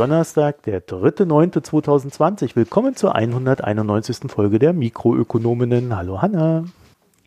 [0.00, 2.56] Donnerstag, der 3.9.2020.
[2.56, 4.30] Willkommen zur 191.
[4.30, 5.94] Folge der Mikroökonominnen.
[5.94, 6.64] Hallo Hanna.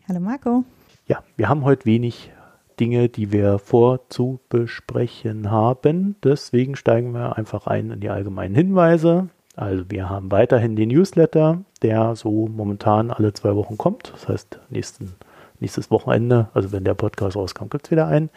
[0.08, 0.64] Hallo Marco.
[1.06, 2.32] Ja, wir haben heute wenig
[2.80, 6.16] Dinge, die wir vorzubesprechen haben.
[6.24, 9.28] Deswegen steigen wir einfach ein in die allgemeinen Hinweise.
[9.54, 14.12] Also wir haben weiterhin den Newsletter, der so momentan alle zwei Wochen kommt.
[14.12, 15.14] Das heißt, nächsten,
[15.60, 18.30] nächstes Wochenende, also wenn der Podcast rauskommt, gibt es wieder einen.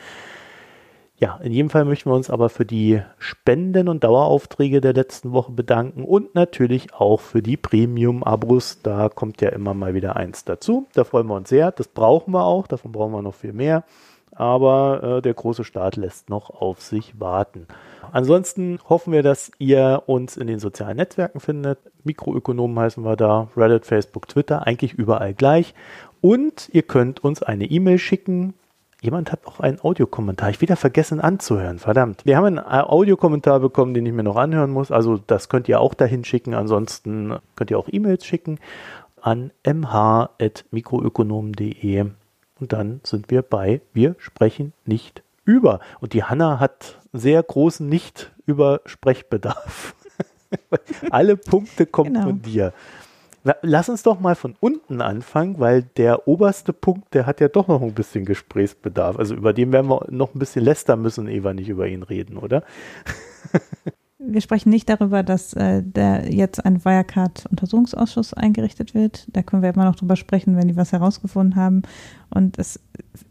[1.19, 5.31] Ja, in jedem Fall möchten wir uns aber für die Spenden und Daueraufträge der letzten
[5.31, 8.83] Woche bedanken und natürlich auch für die Premium-Abos.
[8.83, 10.85] Da kommt ja immer mal wieder eins dazu.
[10.93, 11.71] Da freuen wir uns sehr.
[11.71, 12.67] Das brauchen wir auch.
[12.67, 13.83] Davon brauchen wir noch viel mehr.
[14.31, 17.65] Aber äh, der große Start lässt noch auf sich warten.
[18.11, 21.79] Ansonsten hoffen wir, dass ihr uns in den sozialen Netzwerken findet.
[22.03, 25.73] Mikroökonomen heißen wir da, Reddit, Facebook, Twitter, eigentlich überall gleich.
[26.21, 28.53] Und ihr könnt uns eine E-Mail schicken
[29.01, 30.49] Jemand hat auch einen Audiokommentar.
[30.49, 31.77] Ich wieder vergessen anzuhören.
[31.77, 32.25] Verdammt.
[32.25, 34.91] Wir haben einen Audiokommentar bekommen, den ich mir noch anhören muss.
[34.91, 36.55] Also das könnt ihr auch dahin schicken.
[36.55, 38.57] Ansonsten könnt ihr auch E-Mails schicken
[39.21, 42.05] an mh.mikroökonomen.de.
[42.59, 45.79] Und dann sind wir bei Wir sprechen nicht über.
[45.99, 49.93] Und die Hanna hat sehr großen Nicht-Über-Sprechbedarf.
[51.11, 52.25] Alle Punkte kommen genau.
[52.25, 52.73] von dir.
[53.61, 57.67] Lass uns doch mal von unten anfangen, weil der oberste Punkt, der hat ja doch
[57.67, 59.17] noch ein bisschen Gesprächsbedarf.
[59.17, 62.37] Also über den werden wir noch ein bisschen lästern müssen, Eva, nicht über ihn reden,
[62.37, 62.63] oder?
[64.19, 69.27] Wir sprechen nicht darüber, dass äh, der jetzt ein Wirecard-Untersuchungsausschuss eingerichtet wird.
[69.31, 71.83] Da können wir immer noch drüber sprechen, wenn die was herausgefunden haben.
[72.31, 72.79] Und es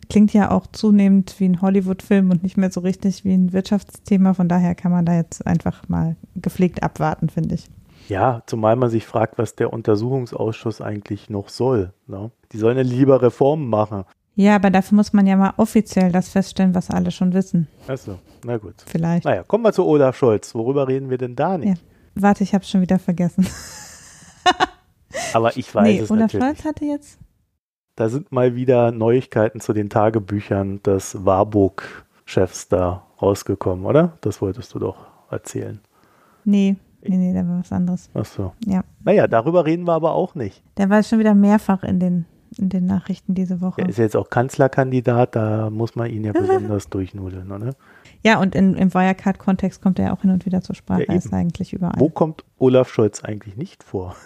[0.09, 4.33] klingt ja auch zunehmend wie ein Hollywood-Film und nicht mehr so richtig wie ein Wirtschaftsthema.
[4.35, 7.69] Von daher kann man da jetzt einfach mal gepflegt abwarten, finde ich.
[8.09, 11.93] Ja, zumal man sich fragt, was der Untersuchungsausschuss eigentlich noch soll.
[12.07, 12.31] Ne?
[12.53, 14.05] Die sollen ja lieber Reformen machen.
[14.35, 17.69] Ja, aber dafür muss man ja mal offiziell das feststellen, was alle schon wissen.
[17.89, 18.75] Achso, na gut.
[18.87, 19.25] Vielleicht.
[19.25, 20.55] Naja, kommen wir zu Olaf Scholz.
[20.55, 21.69] Worüber reden wir denn da nicht?
[21.69, 21.75] Ja.
[22.15, 23.47] Warte, ich habe es schon wieder vergessen.
[25.33, 26.45] aber ich weiß nee, es Olaf natürlich.
[26.45, 27.19] Olaf Scholz hatte jetzt?
[27.97, 34.19] Da sind mal wieder Neuigkeiten zu den Tagebüchern des Warburg-Chefs da rausgekommen, oder?
[34.21, 35.81] Das wolltest du doch erzählen.
[36.45, 36.77] Nee,
[37.09, 38.11] Nee, nee, da war was anderes.
[38.15, 38.53] Ach so.
[38.67, 38.85] Ja.
[39.05, 40.63] Naja, darüber reden wir aber auch nicht.
[40.77, 42.27] Der war schon wieder mehrfach in den,
[42.59, 43.83] in den Nachrichten diese Woche.
[43.83, 47.75] Er ist jetzt auch Kanzlerkandidat, da muss man ihn ja besonders durchnudeln, oder?
[48.23, 51.05] Ja, und in, im Wirecard-Kontext kommt er auch hin und wieder zur Sprache.
[51.07, 51.99] Ja, ist eigentlich überall.
[51.99, 54.17] Wo kommt Olaf Scholz eigentlich nicht vor?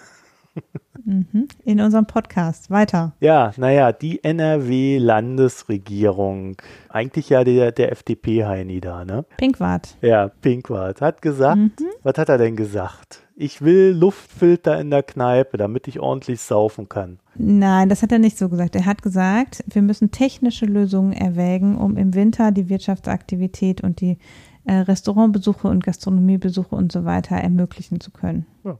[1.03, 1.47] Mhm.
[1.65, 2.69] In unserem Podcast.
[2.69, 3.13] Weiter.
[3.19, 6.57] Ja, naja, die NRW-Landesregierung,
[6.89, 9.25] eigentlich ja der, der FDP-Heini da, ne?
[9.37, 9.97] Pinkwart.
[10.01, 11.71] Ja, Pinkwart, hat gesagt, mhm.
[12.03, 13.23] was hat er denn gesagt?
[13.35, 17.19] Ich will Luftfilter in der Kneipe, damit ich ordentlich saufen kann.
[17.35, 18.75] Nein, das hat er nicht so gesagt.
[18.75, 24.19] Er hat gesagt, wir müssen technische Lösungen erwägen, um im Winter die Wirtschaftsaktivität und die
[24.65, 28.45] äh, Restaurantbesuche und Gastronomiebesuche und so weiter ermöglichen zu können.
[28.63, 28.77] Ja.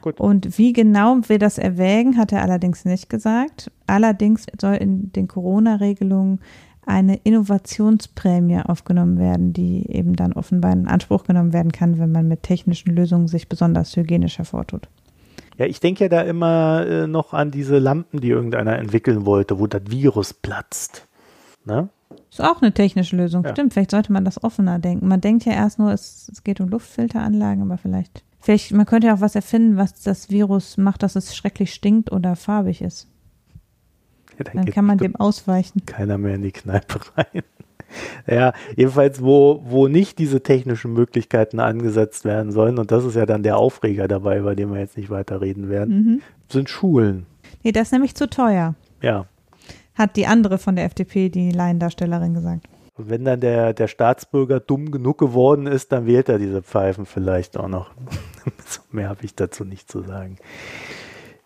[0.00, 0.20] Gut.
[0.20, 3.70] Und wie genau wir das erwägen, hat er allerdings nicht gesagt.
[3.86, 6.40] Allerdings soll in den Corona-Regelungen
[6.86, 12.28] eine Innovationsprämie aufgenommen werden, die eben dann offenbar in Anspruch genommen werden kann, wenn man
[12.28, 14.88] mit technischen Lösungen sich besonders hygienisch hervortut.
[15.58, 19.58] Ja, ich denke ja da immer äh, noch an diese Lampen, die irgendeiner entwickeln wollte,
[19.58, 21.06] wo das Virus platzt.
[21.66, 21.88] Ne?
[22.30, 23.44] Ist auch eine technische Lösung.
[23.44, 23.50] Ja.
[23.50, 25.08] Stimmt, vielleicht sollte man das offener denken.
[25.08, 29.08] Man denkt ja erst nur, es, es geht um Luftfilteranlagen, aber vielleicht Vielleicht, man könnte
[29.08, 33.06] ja auch was erfinden, was das Virus macht, dass es schrecklich stinkt oder farbig ist.
[34.38, 35.84] Ja, dann, dann kann man dem ausweichen.
[35.84, 37.42] Keiner mehr in die Kneipe rein.
[38.26, 43.26] Ja, jedenfalls, wo, wo nicht diese technischen Möglichkeiten angesetzt werden sollen, und das ist ja
[43.26, 46.22] dann der Aufreger dabei, über den wir jetzt nicht weiter reden werden, mhm.
[46.48, 47.26] sind Schulen.
[47.64, 48.74] Nee, das ist nämlich zu teuer.
[49.02, 49.26] Ja.
[49.94, 52.66] Hat die andere von der FDP, die Laiendarstellerin, gesagt.
[52.98, 57.06] Und wenn dann der, der Staatsbürger dumm genug geworden ist, dann wählt er diese Pfeifen
[57.06, 57.92] vielleicht auch noch.
[58.90, 60.36] Mehr habe ich dazu nicht zu sagen.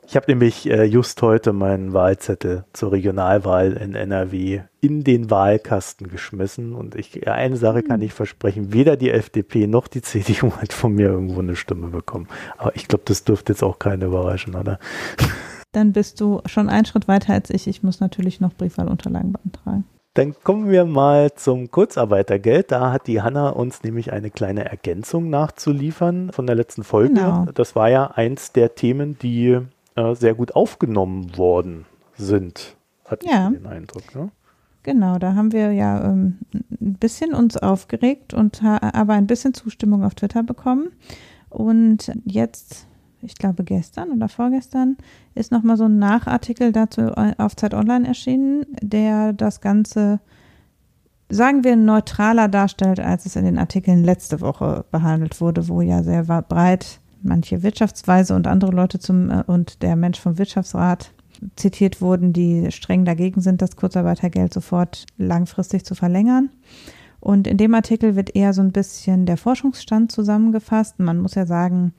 [0.07, 6.09] Ich habe nämlich äh, just heute meinen Wahlzettel zur Regionalwahl in NRW in den Wahlkasten
[6.09, 6.75] geschmissen.
[6.75, 8.07] Und ich, eine Sache kann hm.
[8.07, 12.29] ich versprechen, weder die FDP noch die CDU hat von mir irgendwo eine Stimme bekommen.
[12.59, 14.79] Aber ich glaube, das dürfte jetzt auch keine überraschen, oder?
[15.73, 17.67] Dann bist du schon einen Schritt weiter als ich.
[17.67, 19.85] Ich muss natürlich noch Briefwahlunterlagen beantragen.
[20.15, 22.71] Dann kommen wir mal zum Kurzarbeitergeld.
[22.71, 27.15] Da hat die Hanna uns nämlich eine kleine Ergänzung nachzuliefern von der letzten Folge.
[27.15, 27.47] Genau.
[27.55, 29.59] Das war ja eins der Themen, die
[29.95, 32.77] äh, sehr gut aufgenommen worden sind,
[33.07, 33.49] hatte ja.
[33.49, 34.15] ich den Eindruck.
[34.15, 34.31] Ne?
[34.83, 40.05] Genau, da haben wir ja ähm, ein bisschen uns aufgeregt und aber ein bisschen Zustimmung
[40.05, 40.91] auf Twitter bekommen.
[41.49, 42.87] Und jetzt
[43.23, 44.97] ich glaube gestern oder vorgestern,
[45.35, 50.21] ist nochmal so ein Nachartikel dazu auf Zeit Online erschienen, der das Ganze
[51.29, 56.03] sagen wir, neutraler darstellt, als es in den Artikeln letzte Woche behandelt wurde, wo ja
[56.03, 61.13] sehr breit manche Wirtschaftsweise und andere Leute zum äh, und der Mensch vom Wirtschaftsrat
[61.57, 66.51] zitiert wurden, die streng dagegen sind, das Kurzarbeitergeld sofort langfristig zu verlängern.
[67.19, 70.99] Und in dem Artikel wird eher so ein bisschen der Forschungsstand zusammengefasst.
[70.99, 71.95] Man muss ja sagen,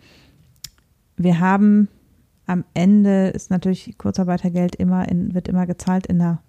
[1.17, 1.87] wir haben
[2.45, 6.41] am Ende ist natürlich Kurzarbeitergeld immer in, wird immer gezahlt in einer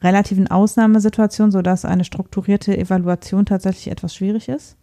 [0.00, 4.76] relativen Ausnahmesituation, sodass eine strukturierte Evaluation tatsächlich etwas schwierig ist,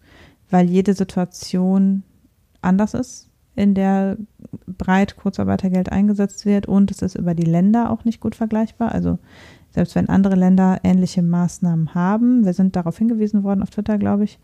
[0.49, 2.03] weil jede Situation
[2.61, 4.17] anders ist, in der
[4.67, 8.91] breit Kurzarbeitergeld eingesetzt wird und es ist über die Länder auch nicht gut vergleichbar.
[8.91, 9.17] Also
[9.71, 14.25] selbst wenn andere Länder ähnliche Maßnahmen haben, wir sind darauf hingewiesen worden auf Twitter, glaube
[14.25, 14.39] ich,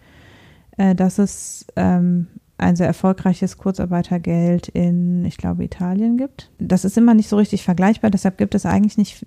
[0.78, 2.28] äh, dass es ähm,
[2.62, 6.52] ein sehr erfolgreiches Kurzarbeitergeld in, ich glaube, Italien gibt.
[6.60, 9.26] Das ist immer nicht so richtig vergleichbar, deshalb gibt es eigentlich nicht,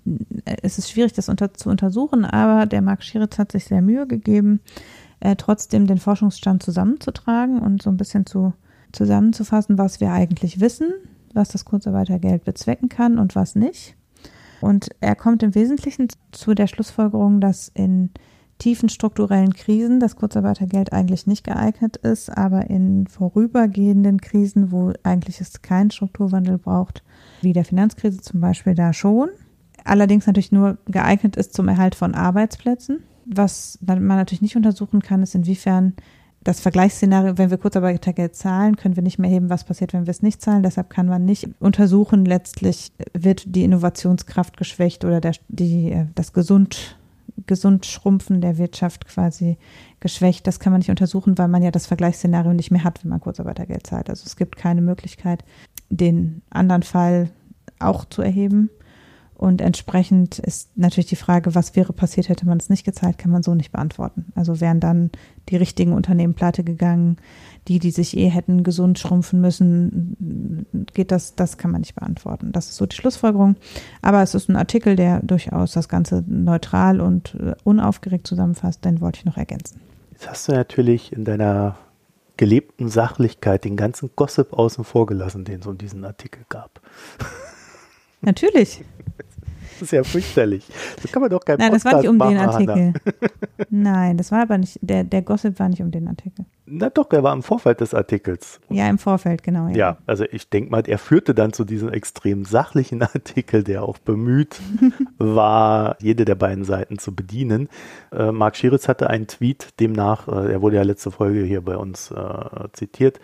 [0.61, 4.07] es ist schwierig, das unter, zu untersuchen, aber der Marc Schieritz hat sich sehr Mühe
[4.07, 4.59] gegeben,
[5.19, 8.53] äh, trotzdem den Forschungsstand zusammenzutragen und so ein bisschen zu
[8.95, 10.93] zusammenzufassen, was wir eigentlich wissen,
[11.33, 13.95] was das Kurzarbeitergeld bezwecken kann und was nicht.
[14.61, 18.11] Und er kommt im Wesentlichen zu der Schlussfolgerung, dass in
[18.57, 25.41] tiefen strukturellen Krisen das Kurzarbeitergeld eigentlich nicht geeignet ist, aber in vorübergehenden Krisen, wo eigentlich
[25.41, 27.03] es keinen Strukturwandel braucht,
[27.41, 29.29] wie der Finanzkrise zum Beispiel, da schon.
[29.83, 33.03] Allerdings natürlich nur geeignet ist zum Erhalt von Arbeitsplätzen.
[33.25, 35.93] Was man natürlich nicht untersuchen kann, ist, inwiefern
[36.43, 40.11] das Vergleichsszenario, wenn wir Kurzarbeitergeld zahlen, können wir nicht mehr heben, was passiert, wenn wir
[40.11, 40.61] es nicht zahlen.
[40.61, 46.33] Deshalb kann man nicht untersuchen, letztlich wird die Innovationskraft geschwächt oder der, die, äh, das
[46.33, 46.97] Gesund
[47.47, 49.57] gesund Schrumpfen der Wirtschaft quasi
[49.99, 50.47] geschwächt.
[50.47, 53.19] Das kann man nicht untersuchen, weil man ja das Vergleichsszenario nicht mehr hat, wenn man
[53.19, 54.09] Kurzarbeitergeld zahlt.
[54.09, 55.43] Also es gibt keine Möglichkeit,
[55.89, 57.29] den anderen Fall
[57.79, 58.69] auch zu erheben.
[59.35, 63.31] Und entsprechend ist natürlich die Frage, was wäre passiert, hätte man es nicht gezahlt, kann
[63.31, 64.31] man so nicht beantworten.
[64.33, 65.11] Also wären dann
[65.49, 67.17] die richtigen Unternehmen pleite gegangen,
[67.67, 72.51] die, die sich eh hätten gesund schrumpfen müssen, geht das, das kann man nicht beantworten.
[72.51, 73.55] Das ist so die Schlussfolgerung.
[74.01, 79.01] Aber es ist ein Artikel, der durchaus das Ganze neutral und äh, unaufgeregt zusammenfasst, den
[79.01, 79.81] wollte ich noch ergänzen.
[80.11, 81.77] Jetzt hast du natürlich in deiner
[82.37, 86.81] gelebten Sachlichkeit den ganzen Gossip außen vor gelassen, den es um diesen Artikel gab.
[88.21, 88.83] Natürlich.
[89.75, 90.65] Das ist ja fürchterlich.
[91.01, 92.75] Das kann man doch kein Nein, Podcast das war nicht um machen, den Artikel.
[92.75, 93.65] Hanna.
[93.69, 96.45] Nein, das war aber nicht, der, der Gossip war nicht um den Artikel.
[96.65, 98.59] Na doch, er war im Vorfeld des Artikels.
[98.69, 99.67] Ja, im Vorfeld, genau.
[99.67, 103.83] Ja, Ja, also ich denke mal, er führte dann zu diesem extrem sachlichen Artikel, der
[103.83, 104.59] auch bemüht
[105.17, 107.69] war, jede der beiden Seiten zu bedienen.
[108.11, 111.75] Äh, Marc Schieritz hatte einen Tweet, demnach, äh, er wurde ja letzte Folge hier bei
[111.75, 113.19] uns äh, zitiert,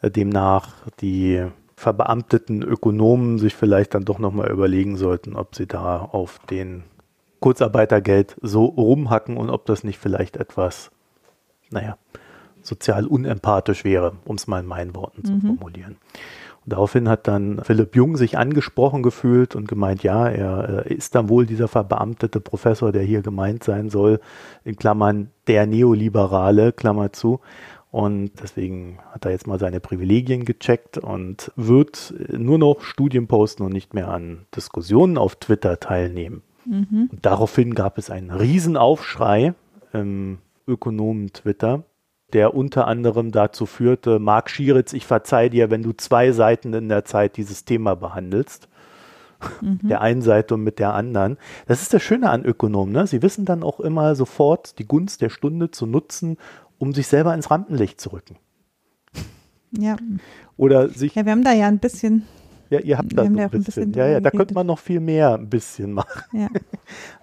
[0.00, 1.44] äh, demnach die
[1.78, 6.82] verbeamteten Ökonomen sich vielleicht dann doch nochmal überlegen sollten, ob sie da auf den
[7.38, 10.90] Kurzarbeitergeld so rumhacken und ob das nicht vielleicht etwas,
[11.70, 11.96] naja,
[12.62, 15.98] sozial unempathisch wäre, um es mal in meinen Worten zu formulieren.
[16.64, 21.14] Und daraufhin hat dann Philipp Jung sich angesprochen gefühlt und gemeint, ja, er äh, ist
[21.14, 24.20] dann wohl dieser verbeamtete Professor, der hier gemeint sein soll,
[24.64, 27.38] in Klammern der Neoliberale, Klammer zu.
[27.98, 33.64] Und deswegen hat er jetzt mal seine Privilegien gecheckt und wird nur noch Studien posten
[33.64, 36.42] und nicht mehr an Diskussionen auf Twitter teilnehmen.
[37.10, 39.54] Und daraufhin gab es einen Riesenaufschrei
[39.92, 40.38] im
[40.68, 41.82] Ökonomen-Twitter,
[42.32, 46.88] der unter anderem dazu führte, Marc Schieritz, ich verzeih dir, wenn du zwei Seiten in
[46.88, 48.68] der Zeit dieses Thema behandelst.
[49.62, 51.36] Der einen Seite und mit der anderen.
[51.66, 52.92] Das ist das Schöne an Ökonomen.
[52.92, 53.06] Ne?
[53.06, 56.38] Sie wissen dann auch immer sofort die Gunst der Stunde zu nutzen,
[56.78, 58.36] um sich selber ins Rampenlicht zu rücken.
[59.72, 59.96] ja.
[60.56, 62.24] Oder sich, Ja, wir haben da ja ein bisschen,
[62.70, 65.00] ja, ihr habt da so ein bisschen, bisschen ja, ja, da könnte man noch viel
[65.00, 66.22] mehr ein bisschen machen.
[66.32, 66.48] ja.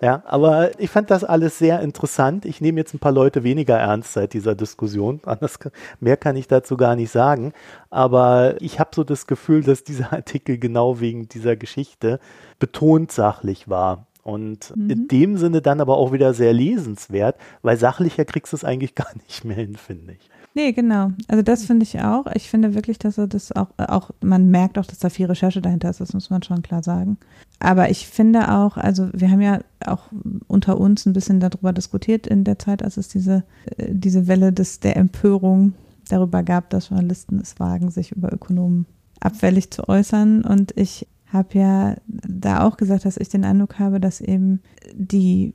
[0.02, 2.46] Ja, aber ich fand das alles sehr interessant.
[2.46, 5.22] Ich nehme jetzt ein paar Leute weniger ernst seit dieser Diskussion.
[5.26, 5.58] Anders,
[6.00, 7.52] mehr kann ich dazu gar nicht sagen.
[7.90, 12.20] Aber ich habe so das Gefühl, dass dieser Artikel genau wegen dieser Geschichte
[12.60, 14.06] betont sachlich war.
[14.26, 18.64] Und in dem Sinne dann aber auch wieder sehr lesenswert, weil sachlicher kriegst du es
[18.64, 20.30] eigentlich gar nicht mehr hin, finde ich.
[20.56, 21.12] Nee, genau.
[21.28, 22.26] Also das finde ich auch.
[22.34, 25.28] Ich finde wirklich, dass er das auch, äh, auch, man merkt auch, dass da viel
[25.28, 27.18] Recherche dahinter ist, das muss man schon klar sagen.
[27.60, 30.06] Aber ich finde auch, also wir haben ja auch
[30.48, 33.44] unter uns ein bisschen darüber diskutiert in der Zeit, als es diese,
[33.78, 35.74] äh, diese Welle des, der Empörung
[36.10, 38.88] darüber gab, dass Journalisten es wagen, sich über Ökonomen
[39.20, 40.44] abfällig zu äußern.
[40.44, 41.06] Und ich
[41.36, 44.62] habe ja da auch gesagt, dass ich den Eindruck habe, dass eben
[44.94, 45.54] die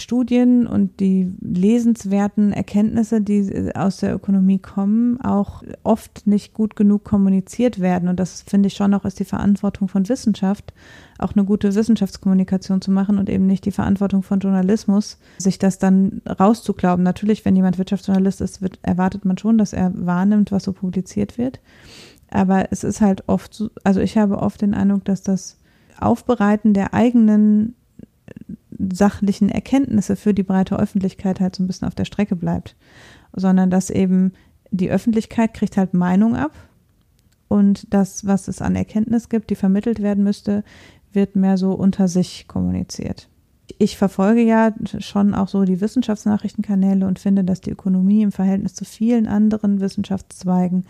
[0.00, 7.04] Studien und die lesenswerten Erkenntnisse, die aus der Ökonomie kommen, auch oft nicht gut genug
[7.04, 8.08] kommuniziert werden.
[8.08, 10.72] Und das finde ich schon auch ist die Verantwortung von Wissenschaft,
[11.18, 15.78] auch eine gute Wissenschaftskommunikation zu machen und eben nicht die Verantwortung von Journalismus, sich das
[15.78, 17.04] dann rauszuglauben.
[17.04, 21.38] Natürlich, wenn jemand Wirtschaftsjournalist ist, wird, erwartet man schon, dass er wahrnimmt, was so publiziert
[21.38, 21.60] wird.
[22.30, 25.56] Aber es ist halt oft so, also ich habe oft den Eindruck, dass das
[25.98, 27.74] Aufbereiten der eigenen
[28.92, 32.76] sachlichen Erkenntnisse für die breite Öffentlichkeit halt so ein bisschen auf der Strecke bleibt,
[33.34, 34.32] sondern dass eben
[34.70, 36.52] die Öffentlichkeit kriegt halt Meinung ab
[37.48, 40.62] und das, was es an Erkenntnis gibt, die vermittelt werden müsste,
[41.12, 43.28] wird mehr so unter sich kommuniziert.
[43.78, 48.74] Ich verfolge ja schon auch so die Wissenschaftsnachrichtenkanäle und finde, dass die Ökonomie im Verhältnis
[48.74, 50.84] zu vielen anderen Wissenschaftszweigen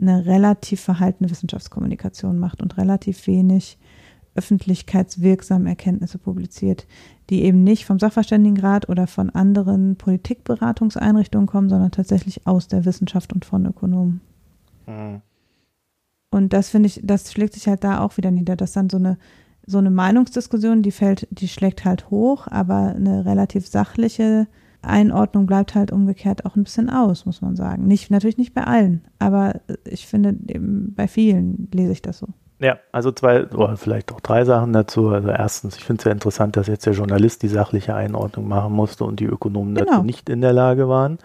[0.00, 3.78] eine relativ verhaltene Wissenschaftskommunikation macht und relativ wenig
[4.34, 6.86] öffentlichkeitswirksame Erkenntnisse publiziert,
[7.28, 13.32] die eben nicht vom Sachverständigenrat oder von anderen Politikberatungseinrichtungen kommen, sondern tatsächlich aus der Wissenschaft
[13.32, 14.20] und von Ökonomen.
[14.86, 15.22] Mhm.
[16.30, 18.98] Und das finde ich, das schlägt sich halt da auch wieder nieder, dass dann so
[18.98, 19.18] eine
[19.68, 24.48] so eine Meinungsdiskussion, die fällt, die schlägt halt hoch, aber eine relativ sachliche
[24.82, 27.86] Einordnung bleibt halt umgekehrt auch ein bisschen aus, muss man sagen.
[27.86, 32.28] Nicht, natürlich nicht bei allen, aber ich finde, bei vielen lese ich das so.
[32.60, 35.10] Ja, also zwei oder vielleicht auch drei Sachen dazu.
[35.10, 38.72] Also erstens, ich finde es sehr interessant, dass jetzt der Journalist die sachliche Einordnung machen
[38.72, 39.92] musste und die Ökonomen genau.
[39.92, 41.18] dazu nicht in der Lage waren,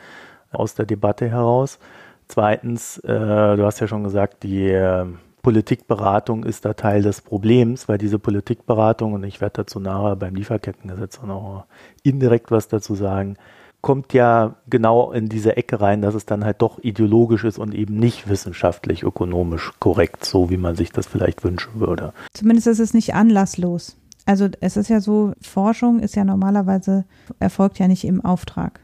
[0.52, 1.80] aus der Debatte heraus.
[2.28, 5.06] Zweitens, äh, du hast ja schon gesagt, die äh,
[5.44, 10.36] Politikberatung ist da Teil des Problems, weil diese Politikberatung, und ich werde dazu nachher beim
[10.36, 11.66] Lieferkettengesetz auch noch
[12.02, 13.36] indirekt was dazu sagen,
[13.82, 17.76] kommt ja genau in diese Ecke rein, dass es dann halt doch ideologisch ist und
[17.76, 22.14] eben nicht wissenschaftlich, ökonomisch korrekt, so wie man sich das vielleicht wünschen würde.
[22.34, 23.98] Zumindest ist es nicht anlasslos.
[24.26, 27.04] Also es ist ja so, Forschung ist ja normalerweise,
[27.40, 28.80] erfolgt ja nicht im Auftrag.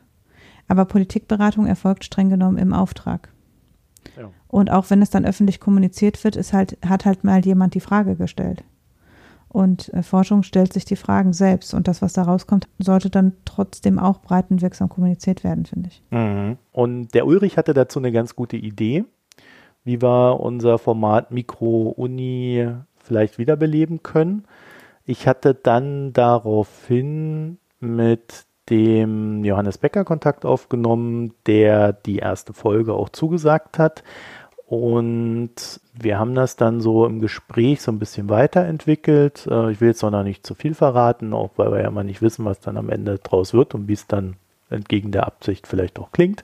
[0.68, 3.30] Aber Politikberatung erfolgt streng genommen im Auftrag.
[4.20, 4.30] Ja.
[4.48, 7.80] Und auch wenn es dann öffentlich kommuniziert wird, ist halt, hat halt mal jemand die
[7.80, 8.64] Frage gestellt.
[9.48, 11.74] Und äh, Forschung stellt sich die Fragen selbst.
[11.74, 16.04] Und das, was da rauskommt, sollte dann trotzdem auch breitenwirksam kommuniziert werden, finde ich.
[16.12, 16.58] Mhm.
[16.72, 19.06] Und der Ulrich hatte dazu eine ganz gute Idee,
[19.84, 24.44] wie wir unser Format Mikro-Uni vielleicht wiederbeleben können.
[25.06, 33.10] Ich hatte dann daraufhin mit dem Johannes Becker Kontakt aufgenommen, der die erste Folge auch
[33.10, 34.04] zugesagt hat.
[34.66, 39.48] Und wir haben das dann so im Gespräch so ein bisschen weiterentwickelt.
[39.50, 42.22] Äh, ich will jetzt noch nicht zu viel verraten, auch weil wir ja mal nicht
[42.22, 44.36] wissen, was dann am Ende draus wird und wie es dann
[44.70, 46.44] entgegen der Absicht vielleicht auch klingt.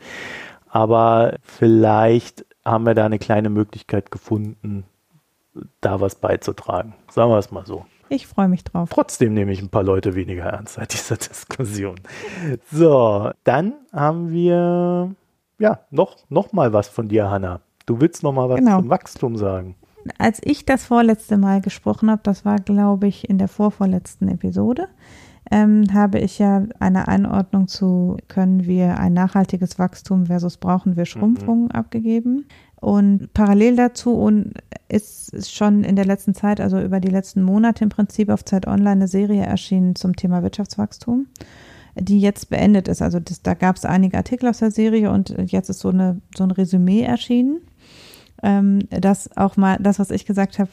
[0.67, 4.85] Aber vielleicht haben wir da eine kleine Möglichkeit gefunden,
[5.79, 6.95] da was beizutragen.
[7.09, 7.85] Sagen wir es mal so.
[8.09, 8.89] Ich freue mich drauf.
[8.91, 11.95] Trotzdem nehme ich ein paar Leute weniger ernst seit dieser Diskussion.
[12.71, 15.15] So, dann haben wir
[15.57, 17.61] ja noch, noch mal was von dir, Hanna.
[17.85, 18.79] Du willst noch mal was genau.
[18.79, 19.75] zum Wachstum sagen.
[20.17, 24.87] Als ich das vorletzte Mal gesprochen habe, das war, glaube ich, in der vorvorletzten Episode,
[25.51, 31.05] ähm, habe ich ja eine Einordnung zu, können wir ein nachhaltiges Wachstum versus brauchen wir
[31.05, 31.71] Schrumpfung mhm.
[31.71, 32.45] abgegeben.
[32.85, 34.53] Und parallel dazu und
[34.89, 38.67] ist schon in der letzten Zeit, also über die letzten Monate im Prinzip auf Zeit
[38.67, 41.27] Online eine Serie erschienen zum Thema Wirtschaftswachstum
[41.97, 43.01] die jetzt beendet ist.
[43.01, 46.19] Also das, da gab es einige Artikel aus der Serie und jetzt ist so, eine,
[46.35, 47.61] so ein Resümee erschienen
[48.43, 50.69] ähm, das auch mal, das, was ich gesagt habe,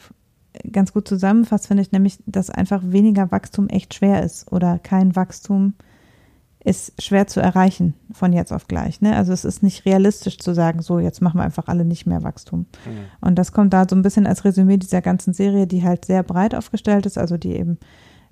[0.71, 5.15] ganz gut zusammenfasst, finde ich, nämlich, dass einfach weniger Wachstum echt schwer ist oder kein
[5.15, 5.73] Wachstum
[6.63, 9.01] ist schwer zu erreichen von jetzt auf gleich.
[9.01, 9.15] Ne?
[9.15, 12.23] Also es ist nicht realistisch zu sagen, so jetzt machen wir einfach alle nicht mehr
[12.23, 12.61] Wachstum.
[12.85, 13.27] Mhm.
[13.27, 16.23] Und das kommt da so ein bisschen als Resümee dieser ganzen Serie, die halt sehr
[16.23, 17.77] breit aufgestellt ist, also die eben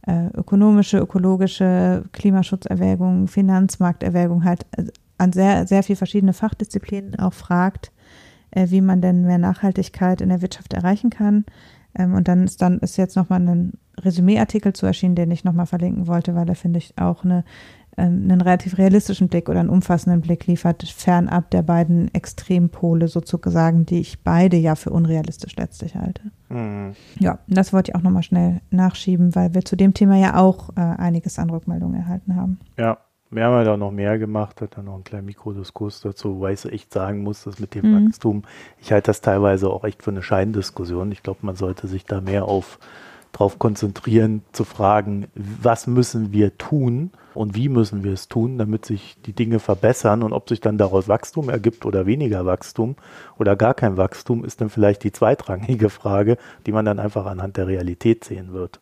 [0.08, 4.86] äh, ökonomische, ökologische, Klimaschutzerwägungen, Finanzmarkterwägungen halt äh,
[5.18, 7.92] an sehr, sehr viel verschiedene Fachdisziplinen auch fragt,
[8.52, 11.46] äh, wie man denn mehr Nachhaltigkeit in der Wirtschaft erreichen kann.
[11.96, 15.66] Ähm, und dann ist dann ist jetzt nochmal ein Resümee-Artikel zu erschienen, den ich nochmal
[15.66, 17.44] verlinken wollte, weil er, finde ich, auch eine,
[17.98, 24.00] einen relativ realistischen Blick oder einen umfassenden Blick liefert, fernab der beiden Extrempole sozusagen, die
[24.00, 26.24] ich beide ja für unrealistisch letztlich halte.
[26.50, 26.94] Mhm.
[27.20, 30.70] Ja, das wollte ich auch nochmal schnell nachschieben, weil wir zu dem Thema ja auch
[30.76, 32.60] äh, einiges an Rückmeldungen erhalten haben.
[32.78, 32.98] Ja,
[33.30, 36.54] wir haben ja da noch mehr gemacht, hat dann noch einen kleinen Mikrodiskurs dazu, weil
[36.54, 38.08] ich echt sagen muss, dass mit dem mhm.
[38.08, 38.44] Wachstum,
[38.80, 41.12] ich halte das teilweise auch echt für eine Scheindiskussion.
[41.12, 42.78] Ich glaube, man sollte sich da mehr auf
[43.32, 48.86] darauf konzentrieren, zu fragen, was müssen wir tun und wie müssen wir es tun, damit
[48.86, 52.96] sich die Dinge verbessern und ob sich dann daraus Wachstum ergibt oder weniger Wachstum
[53.38, 57.58] oder gar kein Wachstum, ist dann vielleicht die zweitrangige Frage, die man dann einfach anhand
[57.58, 58.80] der Realität sehen wird.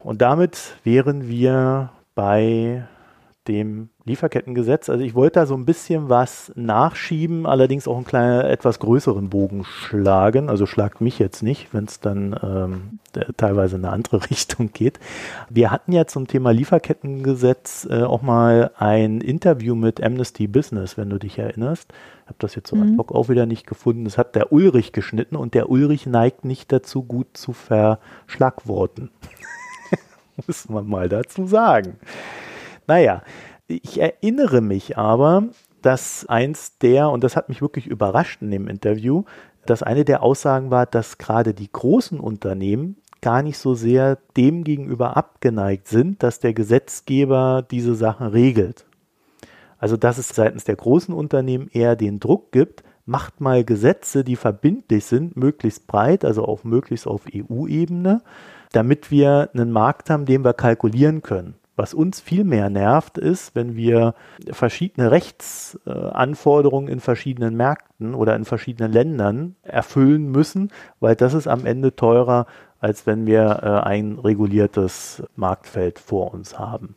[0.00, 2.86] Und damit wären wir bei
[3.48, 4.90] dem Lieferkettengesetz.
[4.90, 9.30] Also ich wollte da so ein bisschen was nachschieben, allerdings auch einen kleinen, etwas größeren
[9.30, 10.50] Bogen schlagen.
[10.50, 12.98] Also schlagt mich jetzt nicht, wenn es dann ähm,
[13.38, 15.00] teilweise in eine andere Richtung geht.
[15.48, 21.08] Wir hatten ja zum Thema Lieferkettengesetz äh, auch mal ein Interview mit Amnesty Business, wenn
[21.08, 21.90] du dich erinnerst.
[22.24, 22.82] Ich habe das jetzt so mhm.
[22.82, 24.04] ad hoc auch wieder nicht gefunden.
[24.04, 29.10] Das hat der Ulrich geschnitten und der Ulrich neigt nicht dazu, gut zu verschlagworten.
[30.46, 31.96] Muss man mal dazu sagen.
[32.86, 33.22] Naja,
[33.82, 35.48] ich erinnere mich aber,
[35.82, 39.24] dass eins der, und das hat mich wirklich überrascht in dem Interview,
[39.66, 44.64] dass eine der Aussagen war, dass gerade die großen Unternehmen gar nicht so sehr dem
[44.64, 48.84] gegenüber abgeneigt sind, dass der Gesetzgeber diese Sachen regelt.
[49.78, 54.36] Also dass es seitens der großen Unternehmen eher den Druck gibt, macht mal Gesetze, die
[54.36, 58.22] verbindlich sind, möglichst breit, also auch möglichst auf EU-Ebene,
[58.72, 61.54] damit wir einen Markt haben, den wir kalkulieren können.
[61.76, 64.14] Was uns viel mehr nervt, ist, wenn wir
[64.50, 71.66] verschiedene Rechtsanforderungen in verschiedenen Märkten oder in verschiedenen Ländern erfüllen müssen, weil das ist am
[71.66, 72.46] Ende teurer,
[72.78, 76.96] als wenn wir äh, ein reguliertes Marktfeld vor uns haben.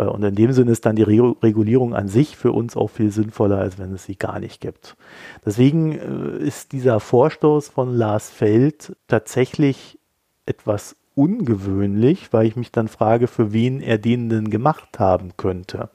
[0.00, 3.10] Äh, und in dem Sinne ist dann die Regulierung an sich für uns auch viel
[3.10, 4.96] sinnvoller, als wenn es sie gar nicht gibt.
[5.44, 9.98] Deswegen äh, ist dieser Vorstoß von Lars Feld tatsächlich
[10.46, 15.90] etwas ungewöhnlich, weil ich mich dann frage, für wen er den denn gemacht haben könnte.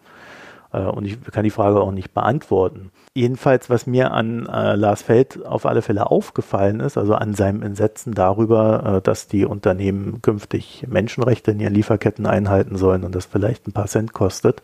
[0.71, 2.91] Äh, und ich kann die Frage auch nicht beantworten.
[3.15, 7.63] Jedenfalls, was mir an äh, Lars Feld auf alle Fälle aufgefallen ist, also an seinem
[7.63, 13.25] Entsetzen darüber, äh, dass die Unternehmen künftig Menschenrechte in ihren Lieferketten einhalten sollen und das
[13.25, 14.61] vielleicht ein paar Cent kostet,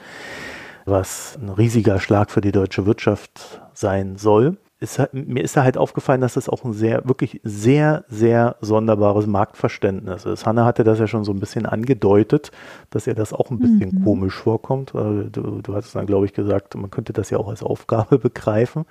[0.86, 5.78] was ein riesiger Schlag für die deutsche Wirtschaft sein soll ist, mir ist da halt
[5.78, 10.48] aufgefallen, dass das auch ein sehr, wirklich sehr, sehr sonderbares Marktverständnis ist.
[10.48, 12.52] Hanna hatte das ja schon so ein bisschen angedeutet,
[12.90, 14.04] dass ihr das auch ein bisschen mhm.
[14.04, 14.96] komisch vorkommt.
[14.96, 18.18] Also du, du hast dann, glaube ich, gesagt, man könnte das ja auch als Aufgabe
[18.20, 18.86] begreifen.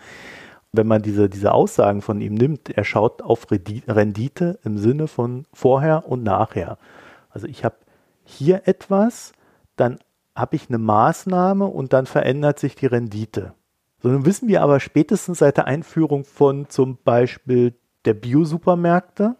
[0.73, 5.45] Wenn man diese, diese Aussagen von ihm nimmt, er schaut auf Rendite im Sinne von
[5.53, 6.79] vorher und nachher.
[7.31, 7.75] Also ich habe
[8.25, 9.33] hier etwas,
[9.75, 9.99] dann
[10.37, 13.55] habe ich eine Maßnahme und dann verändert sich die Rendite.
[14.03, 19.37] So, nun wissen wir aber spätestens seit der Einführung von zum Beispiel der Bio-Supermärkte,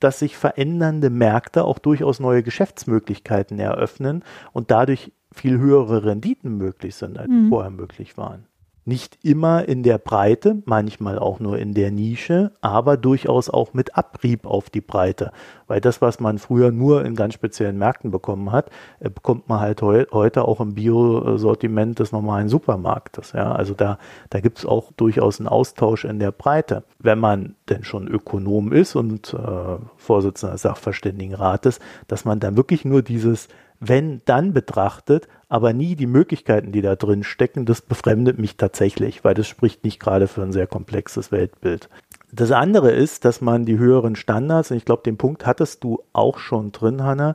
[0.00, 6.94] dass sich verändernde Märkte auch durchaus neue Geschäftsmöglichkeiten eröffnen und dadurch viel höhere Renditen möglich
[6.94, 7.48] sind, als mhm.
[7.48, 8.46] vorher möglich waren.
[8.84, 13.96] Nicht immer in der Breite, manchmal auch nur in der Nische, aber durchaus auch mit
[13.96, 15.32] Abrieb auf die Breite.
[15.66, 19.60] Weil das, was man früher nur in ganz speziellen Märkten bekommen hat, äh, bekommt man
[19.60, 23.32] halt heu heute auch im Biosortiment des normalen Supermarktes.
[23.32, 23.52] Ja?
[23.52, 23.98] Also da,
[24.30, 26.84] da gibt es auch durchaus einen Austausch in der Breite.
[26.98, 32.84] Wenn man denn schon Ökonom ist und äh, Vorsitzender des Sachverständigenrates, dass man dann wirklich
[32.84, 33.48] nur dieses
[33.80, 39.24] wenn dann betrachtet, aber nie die Möglichkeiten, die da drin stecken, das befremdet mich tatsächlich,
[39.24, 41.90] weil das spricht nicht gerade für ein sehr komplexes Weltbild.
[42.32, 46.02] Das andere ist, dass man die höheren Standards, und ich glaube, den Punkt hattest du
[46.12, 47.34] auch schon drin, Hanna,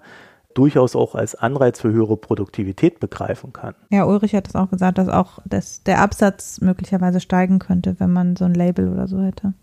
[0.53, 3.75] durchaus auch als Anreiz für höhere Produktivität begreifen kann.
[3.91, 8.13] Ja, Ulrich hat es auch gesagt, dass auch das, der Absatz möglicherweise steigen könnte, wenn
[8.13, 9.53] man so ein Label oder so hätte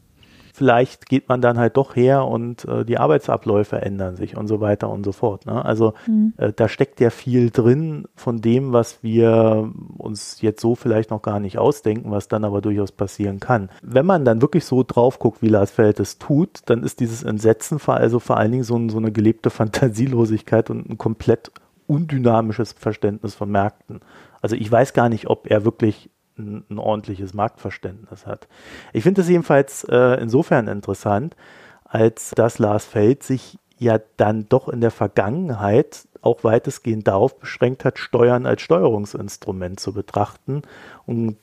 [0.52, 4.60] vielleicht geht man dann halt doch her und äh, die Arbeitsabläufe ändern sich und so
[4.60, 5.46] weiter und so fort.
[5.46, 5.64] Ne?
[5.64, 6.34] Also mhm.
[6.36, 11.22] äh, da steckt ja viel drin von dem, was wir uns jetzt so vielleicht noch
[11.22, 13.70] gar nicht ausdenken, was dann aber durchaus passieren kann.
[13.82, 17.22] Wenn man dann wirklich so drauf guckt, wie Lars Feld es tut, dann ist dieses
[17.22, 21.50] Entsetzen also vor allen Dingen so, so eine gelebte Fantasielosigkeit und ein komplett
[21.86, 24.00] undynamisches Verständnis von Märkten.
[24.40, 28.49] Also ich weiß gar nicht, ob er wirklich ein, ein ordentliches Marktverständnis hat.
[28.92, 31.37] Ich finde es jedenfalls äh, insofern interessant,
[31.85, 37.85] als dass Lars Feld sich ja dann doch in der Vergangenheit auch weitestgehend darauf beschränkt
[37.85, 40.62] hat, Steuern als Steuerungsinstrument zu betrachten
[41.05, 41.37] und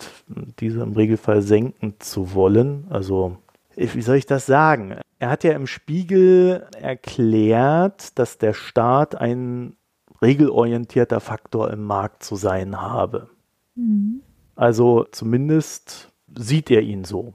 [0.59, 2.87] diese im Regelfall senken zu wollen.
[2.89, 3.37] Also,
[3.75, 4.95] wie soll ich das sagen?
[5.19, 9.75] Er hat ja im Spiegel erklärt, dass der Staat ein
[10.21, 13.29] regelorientierter Faktor im Markt zu sein habe.
[13.75, 14.21] Mhm.
[14.59, 17.33] Also zumindest sieht er ihn so.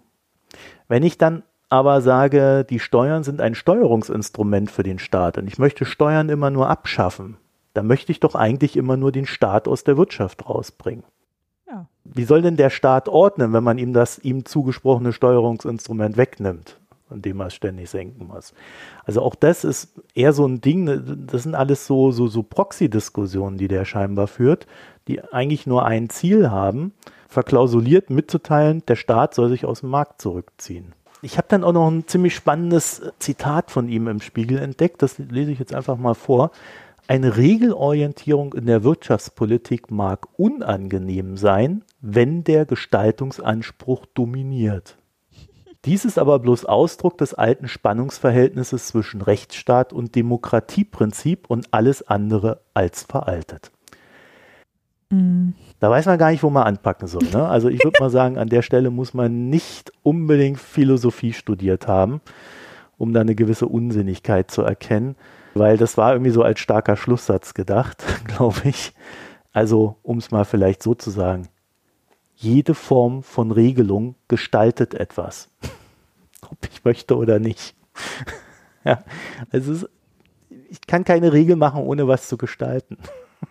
[0.89, 5.59] Wenn ich dann aber sage, die Steuern sind ein Steuerungsinstrument für den Staat und ich
[5.59, 7.39] möchte Steuern immer nur abschaffen,
[7.73, 11.03] dann möchte ich doch eigentlich immer nur den Staat aus der Wirtschaft rausbringen.
[11.67, 11.87] Ja.
[12.05, 16.79] Wie soll denn der Staat ordnen, wenn man ihm das ihm zugesprochene Steuerungsinstrument wegnimmt,
[17.11, 18.55] indem es ständig senken muss?
[19.05, 23.59] Also auch das ist eher so ein Ding, das sind alles so, so, so Proxy-Diskussionen,
[23.59, 24.67] die der scheinbar führt,
[25.09, 26.93] die eigentlich nur ein Ziel haben,
[27.29, 30.95] verklausuliert mitzuteilen, der Staat soll sich aus dem Markt zurückziehen.
[31.23, 35.19] Ich habe dann auch noch ein ziemlich spannendes Zitat von ihm im Spiegel entdeckt, das
[35.19, 36.51] lese ich jetzt einfach mal vor.
[37.07, 44.97] Eine Regelorientierung in der Wirtschaftspolitik mag unangenehm sein, wenn der Gestaltungsanspruch dominiert.
[45.85, 52.61] Dies ist aber bloß Ausdruck des alten Spannungsverhältnisses zwischen Rechtsstaat und Demokratieprinzip und alles andere
[52.73, 53.71] als veraltet.
[55.11, 55.55] Mhm.
[55.81, 57.25] Da weiß man gar nicht, wo man anpacken soll.
[57.33, 57.47] Ne?
[57.47, 62.21] Also ich würde mal sagen, an der Stelle muss man nicht unbedingt Philosophie studiert haben,
[62.97, 65.17] um da eine gewisse Unsinnigkeit zu erkennen,
[65.55, 68.95] weil das war irgendwie so als starker Schlusssatz gedacht, glaube ich.
[69.53, 71.49] Also um es mal vielleicht so zu sagen,
[72.35, 75.49] jede Form von Regelung gestaltet etwas,
[76.51, 77.75] ob ich möchte oder nicht.
[78.85, 79.03] ja,
[79.51, 79.89] also es,
[80.69, 82.99] ich kann keine Regel machen, ohne was zu gestalten.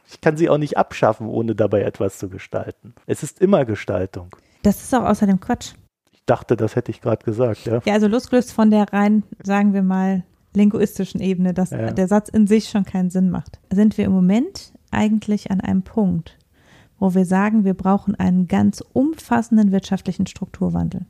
[0.07, 2.95] Ich kann sie auch nicht abschaffen, ohne dabei etwas zu gestalten.
[3.05, 4.35] Es ist immer Gestaltung.
[4.63, 5.73] Das ist auch außerdem Quatsch.
[6.11, 7.79] Ich dachte, das hätte ich gerade gesagt, ja.
[7.85, 10.23] Ja, also losgelöst von der rein, sagen wir mal,
[10.55, 11.91] linguistischen Ebene, dass ja.
[11.91, 13.59] der Satz in sich schon keinen Sinn macht.
[13.71, 16.37] Sind wir im Moment eigentlich an einem Punkt,
[17.03, 21.05] wo wir sagen, wir brauchen einen ganz umfassenden wirtschaftlichen Strukturwandel,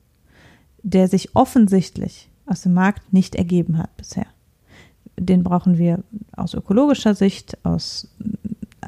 [0.81, 4.25] der sich offensichtlich aus dem Markt nicht ergeben hat bisher.
[5.19, 6.03] Den brauchen wir
[6.35, 8.07] aus ökologischer Sicht, aus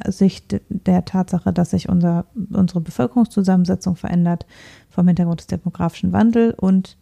[0.08, 4.48] Sicht der Tatsache, dass sich unser, unsere Bevölkerungszusammensetzung verändert,
[4.90, 6.98] vom Hintergrund des demografischen Wandels und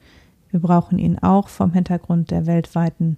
[0.50, 3.16] wir brauchen ihn auch vom Hintergrund der weltweiten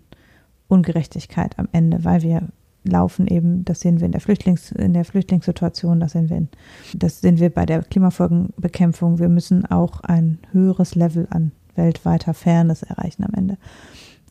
[0.67, 2.43] Ungerechtigkeit am Ende, weil wir
[2.86, 6.50] laufen eben, das sehen wir in der, Flüchtlings, in der Flüchtlingssituation, das sehen wir, in,
[6.93, 9.19] das sehen wir bei der Klimafolgenbekämpfung.
[9.19, 13.58] Wir müssen auch ein höheres Level an weltweiter Fairness erreichen am Ende.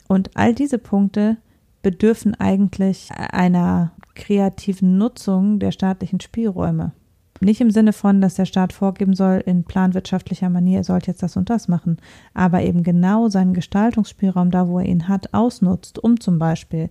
[0.08, 1.36] Und all diese Punkte
[1.82, 6.92] bedürfen eigentlich einer kreativen Nutzung der staatlichen Spielräume.
[7.40, 11.22] Nicht im Sinne von, dass der Staat vorgeben soll, in planwirtschaftlicher Manier, er sollte jetzt
[11.22, 11.98] das und das machen,
[12.32, 16.90] aber eben genau seinen Gestaltungsspielraum da, wo er ihn hat, ausnutzt, um zum Beispiel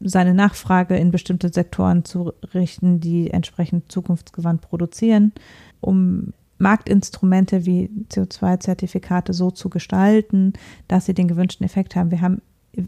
[0.00, 5.32] seine Nachfrage in bestimmte Sektoren zu richten, die entsprechend zukunftsgewandt produzieren,
[5.80, 10.52] um Marktinstrumente wie CO2-Zertifikate so zu gestalten,
[10.88, 12.10] dass sie den gewünschten Effekt haben.
[12.10, 12.42] Wir haben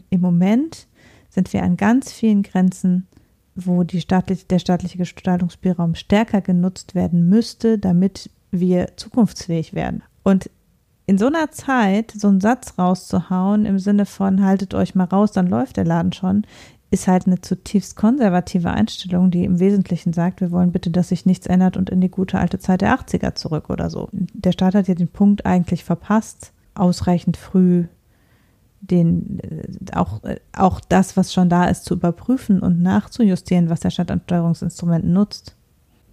[0.09, 0.87] im Moment
[1.29, 3.07] sind wir an ganz vielen Grenzen,
[3.55, 10.03] wo die staatlich, der staatliche Gestaltungsspielraum stärker genutzt werden müsste, damit wir zukunftsfähig werden.
[10.23, 10.49] Und
[11.05, 15.31] in so einer Zeit so einen Satz rauszuhauen im Sinne von haltet euch mal raus,
[15.31, 16.45] dann läuft der Laden schon,
[16.91, 21.25] ist halt eine zutiefst konservative Einstellung, die im Wesentlichen sagt, wir wollen bitte, dass sich
[21.25, 24.09] nichts ändert und in die gute alte Zeit der 80er zurück oder so.
[24.11, 27.85] Der Staat hat ja den Punkt eigentlich verpasst, ausreichend früh
[28.81, 33.79] den äh, auch, äh, auch das, was schon da ist, zu überprüfen und nachzujustieren, was
[33.79, 35.55] der Staat an Steuerungsinstrumenten nutzt.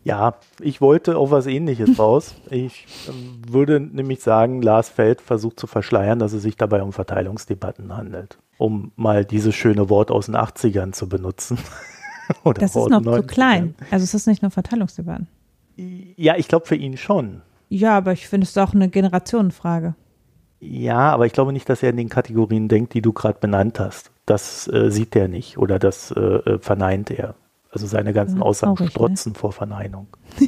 [0.09, 2.35] Ja, ich wollte auf was ähnliches raus.
[2.51, 6.93] Ich ähm, würde nämlich sagen, Lars Feld versucht zu verschleiern, dass es sich dabei um
[6.93, 11.59] Verteilungsdebatten handelt um mal dieses schöne Wort aus den 80ern zu benutzen.
[12.45, 13.75] Oder das ist noch zu klein.
[13.91, 15.29] Also es ist nicht nur Verteilungsdebatten.
[16.17, 17.41] Ja, ich glaube für ihn schon.
[17.71, 19.95] Ja, aber ich finde es auch eine Generationenfrage.
[20.61, 23.79] Ja, aber ich glaube nicht, dass er in den Kategorien denkt, die du gerade benannt
[23.79, 24.11] hast.
[24.27, 27.35] Das äh, sieht er nicht oder das äh, äh verneint er.
[27.71, 29.39] Also seine ganzen Aussagen traurig, strotzen ne?
[29.39, 30.09] vor Verneinung.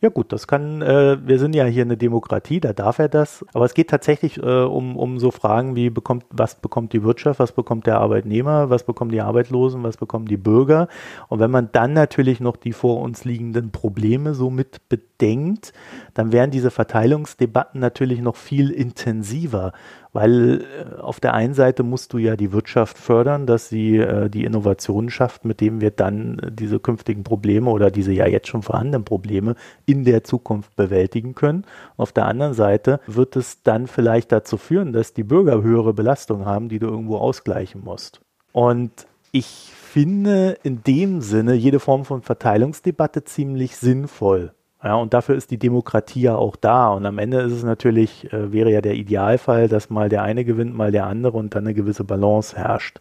[0.00, 3.44] Ja gut, das kann, äh, wir sind ja hier eine Demokratie, da darf er das.
[3.52, 7.40] Aber es geht tatsächlich äh, um, um so Fragen wie, bekommt, was bekommt die Wirtschaft,
[7.40, 10.86] was bekommt der Arbeitnehmer, was bekommen die Arbeitslosen, was bekommen die Bürger.
[11.28, 15.72] Und wenn man dann natürlich noch die vor uns liegenden Probleme so mit bedenkt,
[16.18, 19.72] dann wären diese Verteilungsdebatten natürlich noch viel intensiver
[20.12, 24.28] weil äh, auf der einen Seite musst du ja die Wirtschaft fördern, dass sie äh,
[24.28, 28.48] die Innovationen schafft, mit denen wir dann äh, diese künftigen Probleme oder diese ja jetzt
[28.48, 29.54] schon vorhandenen Probleme
[29.86, 31.64] in der Zukunft bewältigen können.
[31.96, 36.46] auf der anderen Seite wird es dann vielleicht dazu führen, dass die Bürger höhere Belastungen
[36.46, 38.20] haben, die du irgendwo ausgleichen musst.
[38.52, 44.52] Und ich finde in dem Sinne jede Form von Verteilungsdebatte ziemlich sinnvoll.
[44.82, 46.90] Ja, und dafür ist die Demokratie ja auch da.
[46.90, 50.44] Und am Ende ist es natürlich, äh, wäre ja der Idealfall, dass mal der eine
[50.44, 53.00] gewinnt, mal der andere und dann eine gewisse Balance herrscht.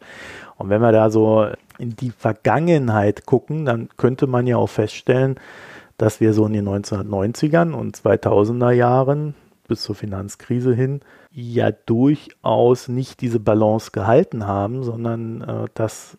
[0.58, 5.36] Und wenn wir da so in die Vergangenheit gucken, dann könnte man ja auch feststellen,
[5.98, 9.36] dass wir so in den 1990ern und 2000er Jahren
[9.68, 16.18] bis zur Finanzkrise hin ja durchaus nicht diese Balance gehalten haben, sondern äh, das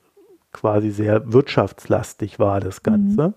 [0.53, 3.29] quasi sehr wirtschaftslastig war, das Ganze.
[3.29, 3.35] Mhm.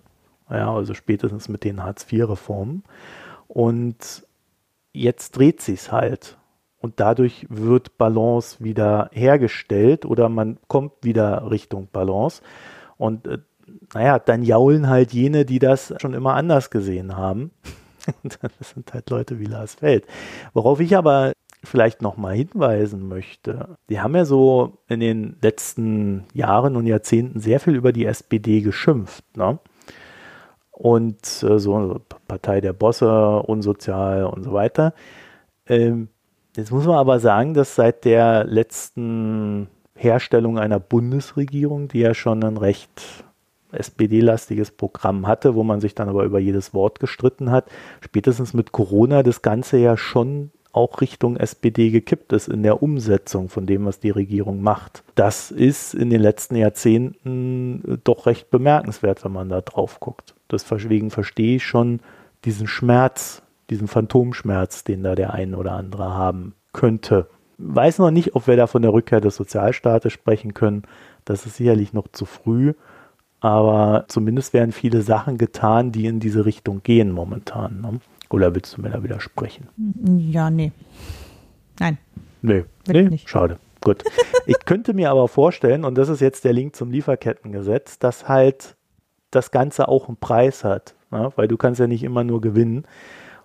[0.52, 2.84] Ja, also spätestens mit den Hartz-IV-Reformen.
[3.48, 4.26] Und
[4.92, 6.38] jetzt dreht sich halt.
[6.80, 12.42] Und dadurch wird Balance wieder hergestellt oder man kommt wieder Richtung Balance.
[12.98, 13.38] Und äh,
[13.94, 17.52] naja, dann jaulen halt jene, die das schon immer anders gesehen haben.
[18.24, 20.06] das sind halt Leute wie Lars Feld.
[20.54, 21.34] Worauf ich aber
[21.64, 27.60] vielleicht nochmal hinweisen möchte, die haben ja so in den letzten Jahren und Jahrzehnten sehr
[27.60, 29.24] viel über die SPD geschimpft.
[29.38, 29.60] Ne?
[30.82, 34.96] Und äh, so Partei der Bosse, unsozial und so weiter.
[35.68, 36.08] Ähm,
[36.58, 42.44] jetzt muss man aber sagen, dass seit der letzten Herstellung einer Bundesregierung, die ja schon
[42.44, 43.24] ein recht
[43.74, 47.66] SPD-lastiges Programm hatte, wo man sich dann aber über jedes Wort gestritten hat,
[48.00, 53.50] spätestens mit Corona das Ganze ja schon auch Richtung SPD gekippt ist in der Umsetzung
[53.50, 55.04] von dem, was die Regierung macht.
[55.14, 60.34] Das ist in den letzten Jahrzehnten doch recht bemerkenswert, wenn man da drauf guckt.
[60.52, 62.00] Deswegen verstehe ich schon
[62.46, 67.28] diesen Schmerz, diesen Phantomschmerz, den da der ein oder andere haben könnte.
[67.58, 70.84] Weiß noch nicht, ob wir da von der Rückkehr des Sozialstaates sprechen können.
[71.26, 72.74] Das ist sicherlich noch zu früh.
[73.40, 77.82] Aber zumindest werden viele Sachen getan, die in diese Richtung gehen momentan.
[77.82, 78.00] Ne?
[78.30, 79.68] Oder willst du mir da widersprechen?
[80.06, 80.72] Ja, nee.
[81.80, 81.98] Nein.
[82.42, 83.30] Nee, nee nicht.
[83.30, 83.58] schade.
[83.82, 84.04] Gut.
[84.46, 88.76] ich könnte mir aber vorstellen, und das ist jetzt der Link zum Lieferkettengesetz, dass halt
[89.32, 90.96] das Ganze auch einen Preis hat.
[91.10, 91.32] Ne?
[91.36, 92.86] Weil du kannst ja nicht immer nur gewinnen.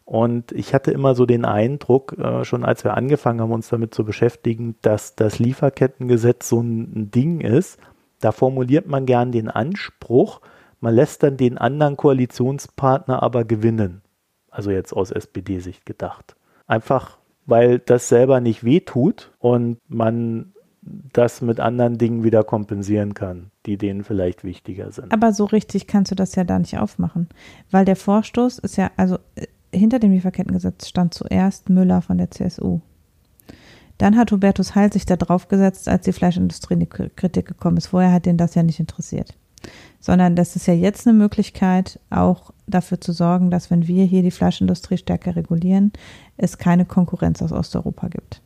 [0.05, 3.93] Und ich hatte immer so den Eindruck, äh, schon als wir angefangen haben, uns damit
[3.93, 7.81] zu beschäftigen, dass das Lieferkettengesetz so ein, ein Ding ist.
[8.21, 10.41] Da formuliert man gern den Anspruch,
[10.81, 14.03] man lässt dann den anderen Koalitionspartner aber gewinnen.
[14.51, 16.37] Also jetzt aus SPD-Sicht gedacht.
[16.67, 20.53] Einfach, weil das selber nicht wehtut und man
[21.13, 25.13] das mit anderen Dingen wieder kompensieren kann, die denen vielleicht wichtiger sind.
[25.13, 27.29] Aber so richtig kannst du das ja da nicht aufmachen,
[27.71, 32.31] weil der Vorstoß ist ja, also äh, hinter dem Lieferkettengesetz stand zuerst Müller von der
[32.31, 32.81] CSU.
[33.99, 37.79] Dann hat Hubertus Heil sich da drauf gesetzt, als die Fleischindustrie in die Kritik gekommen
[37.79, 37.89] ist.
[37.89, 39.35] Vorher hat den das ja nicht interessiert
[40.01, 44.23] sondern das ist ja jetzt eine Möglichkeit, auch dafür zu sorgen, dass wenn wir hier
[44.23, 45.93] die Fleischindustrie stärker regulieren,
[46.37, 48.43] es keine Konkurrenz aus Osteuropa gibt.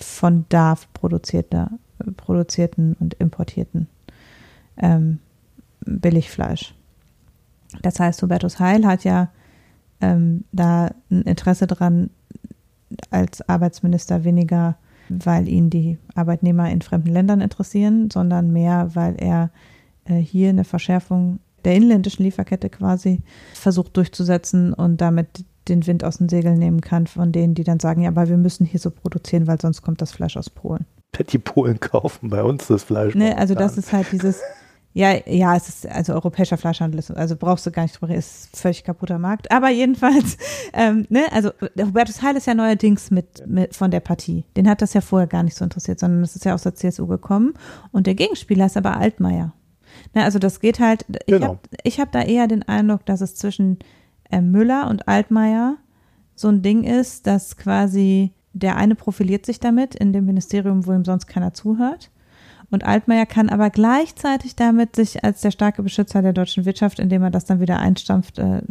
[0.00, 1.70] Von da produzierter,
[2.16, 3.88] produzierten und importierten
[4.76, 5.18] ähm,
[5.84, 6.74] Billigfleisch.
[7.82, 9.30] Das heißt, Hubertus Heil hat ja
[10.00, 12.10] ähm, da ein Interesse dran,
[13.10, 14.76] als Arbeitsminister weniger,
[15.08, 19.50] weil ihn die Arbeitnehmer in fremden Ländern interessieren, sondern mehr, weil er
[20.04, 23.22] äh, hier eine Verschärfung der inländischen Lieferkette quasi
[23.54, 27.80] versucht durchzusetzen und damit den Wind aus den Segeln nehmen kann von denen, die dann
[27.80, 30.86] sagen, ja, aber wir müssen hier so produzieren, weil sonst kommt das Fleisch aus Polen.
[31.30, 33.14] Die Polen kaufen bei uns das Fleisch.
[33.14, 34.40] Ne, also das ist halt dieses,
[34.94, 38.18] ja, ja, es ist also europäischer Fleischhandel, ist, also brauchst du gar nicht drüber reden,
[38.18, 39.50] ist völlig kaputter Markt.
[39.50, 40.36] Aber jedenfalls,
[40.72, 44.44] ähm, ne, also Hubertus Heil ist ja neuerdings mit, mit von der Partie.
[44.56, 46.74] Den hat das ja vorher gar nicht so interessiert, sondern das ist ja aus der
[46.74, 47.54] CSU gekommen.
[47.90, 49.54] Und der Gegenspieler ist aber Altmaier.
[50.14, 51.58] Ne, also das geht halt, ich genau.
[51.84, 53.78] habe hab da eher den Eindruck, dass es zwischen
[54.40, 55.76] Müller und Altmaier
[56.34, 60.92] so ein Ding ist, dass quasi der eine profiliert sich damit in dem Ministerium, wo
[60.92, 62.10] ihm sonst keiner zuhört.
[62.70, 67.22] Und Altmaier kann aber gleichzeitig damit sich als der starke Beschützer der deutschen Wirtschaft, indem
[67.22, 68.62] er das dann wieder einstampft, äh,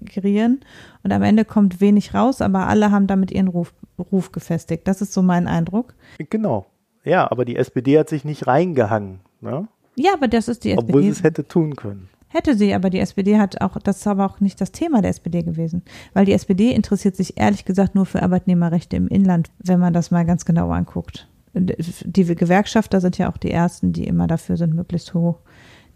[0.00, 0.60] gerieren.
[1.04, 3.72] Und am Ende kommt wenig raus, aber alle haben damit ihren Ruf,
[4.10, 4.88] Ruf gefestigt.
[4.88, 5.94] Das ist so mein Eindruck.
[6.30, 6.66] Genau.
[7.04, 9.20] Ja, aber die SPD hat sich nicht reingehangen.
[9.40, 9.68] Ne?
[9.94, 10.88] Ja, aber das ist die SPD.
[10.88, 12.08] Obwohl sie es hätte tun können.
[12.34, 15.10] Hätte sie, aber die SPD hat auch, das ist aber auch nicht das Thema der
[15.10, 15.82] SPD gewesen.
[16.14, 20.10] Weil die SPD interessiert sich ehrlich gesagt nur für Arbeitnehmerrechte im Inland, wenn man das
[20.10, 21.28] mal ganz genau anguckt.
[21.54, 25.38] Die Gewerkschafter sind ja auch die ersten, die immer dafür sind, möglichst hoch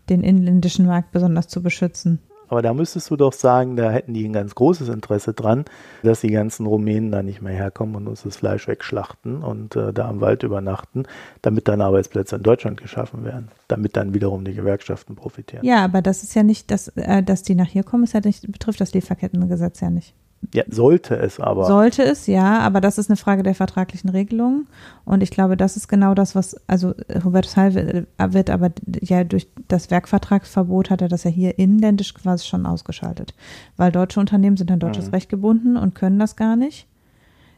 [0.09, 2.21] den inländischen Markt besonders zu beschützen.
[2.49, 5.65] Aber da müsstest du doch sagen, da hätten die ein ganz großes Interesse dran,
[6.03, 9.93] dass die ganzen Rumänen da nicht mehr herkommen und uns das Fleisch wegschlachten und äh,
[9.93, 11.05] da am Wald übernachten,
[11.43, 15.65] damit dann Arbeitsplätze in Deutschland geschaffen werden, damit dann wiederum die Gewerkschaften profitieren.
[15.65, 18.21] Ja, aber das ist ja nicht, dass, äh, dass die nach hier kommen, ist ja
[18.21, 20.15] nicht, betrifft das Lieferkettengesetz ja nicht.
[20.55, 21.67] Ja, sollte es aber.
[21.67, 24.67] Sollte es, ja, aber das ist eine Frage der vertraglichen Regelung.
[25.05, 28.71] Und ich glaube, das ist genau das, was, also Hubertus Heil wird aber
[29.01, 33.35] ja durch das Werkvertragsverbot hat er das ja hier inländisch quasi schon ausgeschaltet.
[33.77, 35.15] Weil deutsche Unternehmen sind an deutsches mhm.
[35.15, 36.87] Recht gebunden und können das gar nicht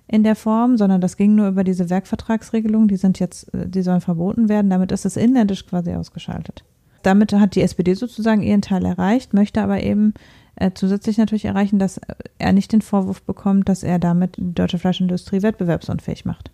[0.08, 4.00] in der Form, sondern das ging nur über diese Werkvertragsregelung, die sind jetzt, die sollen
[4.00, 4.68] verboten werden.
[4.68, 6.64] Damit ist es inländisch quasi ausgeschaltet.
[7.02, 10.12] Damit hat die SPD sozusagen ihren Teil erreicht, möchte aber eben
[10.60, 12.00] äh, zusätzlich natürlich erreichen, dass
[12.38, 16.50] er nicht den Vorwurf bekommt, dass er damit die deutsche Fleischindustrie wettbewerbsunfähig macht.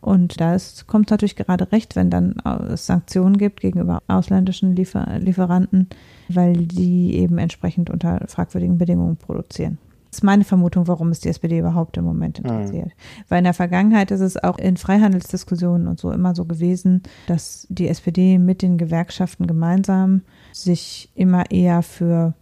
[0.00, 2.36] Und da kommt es natürlich gerade recht, wenn dann
[2.70, 5.88] es Sanktionen gibt gegenüber ausländischen Liefer Lieferanten,
[6.28, 9.78] weil die eben entsprechend unter fragwürdigen Bedingungen produzieren.
[10.10, 12.86] Das ist meine Vermutung, warum es die SPD überhaupt im Moment interessiert.
[12.86, 13.24] Mhm.
[13.28, 17.66] Weil in der Vergangenheit ist es auch in Freihandelsdiskussionen und so immer so gewesen, dass
[17.68, 22.34] die SPD mit den Gewerkschaften gemeinsam sich immer eher für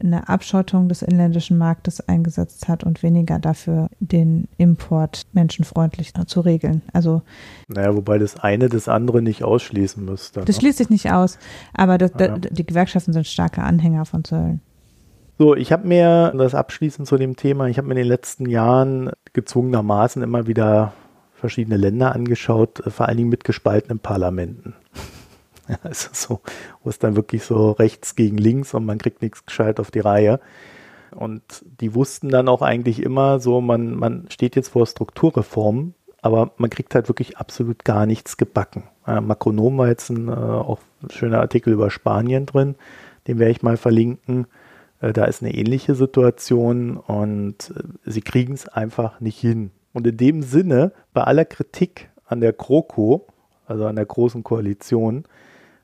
[0.00, 6.82] eine Abschottung des inländischen Marktes eingesetzt hat und weniger dafür den Import menschenfreundlich zu regeln.
[6.92, 7.22] Also
[7.68, 10.40] naja, wobei das eine das andere nicht ausschließen müsste.
[10.40, 10.60] Das ne?
[10.60, 11.38] schließt sich nicht aus,
[11.74, 12.38] aber das, ja.
[12.38, 14.60] die Gewerkschaften sind starke Anhänger von Zöllen.
[15.38, 18.48] So, ich habe mir das abschließend zu dem Thema, ich habe mir in den letzten
[18.48, 20.92] Jahren gezwungenermaßen immer wieder
[21.34, 24.74] verschiedene Länder angeschaut, äh, vor allen Dingen mit gespaltenen Parlamenten.
[25.82, 26.40] Also so,
[26.82, 30.00] wo es dann wirklich so rechts gegen links und man kriegt nichts gescheit auf die
[30.00, 30.40] Reihe.
[31.10, 31.42] Und
[31.80, 36.70] die wussten dann auch eigentlich immer so, man, man steht jetzt vor Strukturreformen, aber man
[36.70, 38.84] kriegt halt wirklich absolut gar nichts gebacken.
[39.06, 42.74] Äh, Makronom war jetzt ein äh, auch schöner Artikel über Spanien drin,
[43.26, 44.46] den werde ich mal verlinken.
[45.00, 49.70] Äh, da ist eine ähnliche Situation und äh, sie kriegen es einfach nicht hin.
[49.94, 53.26] Und in dem Sinne, bei aller Kritik an der GroKo,
[53.66, 55.24] also an der Großen Koalition,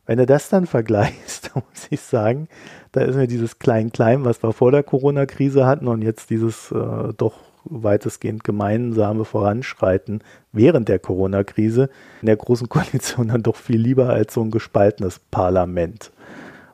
[0.06, 2.48] wenn du das dann vergleichst, muss ich sagen,
[2.92, 7.12] da ist mir dieses Klein-Klein, was wir vor der Corona-Krise hatten und jetzt dieses äh,
[7.16, 11.88] doch weitestgehend gemeinsame Voranschreiten während der Corona-Krise
[12.20, 16.12] in der Großen Koalition dann doch viel lieber als so ein gespaltenes Parlament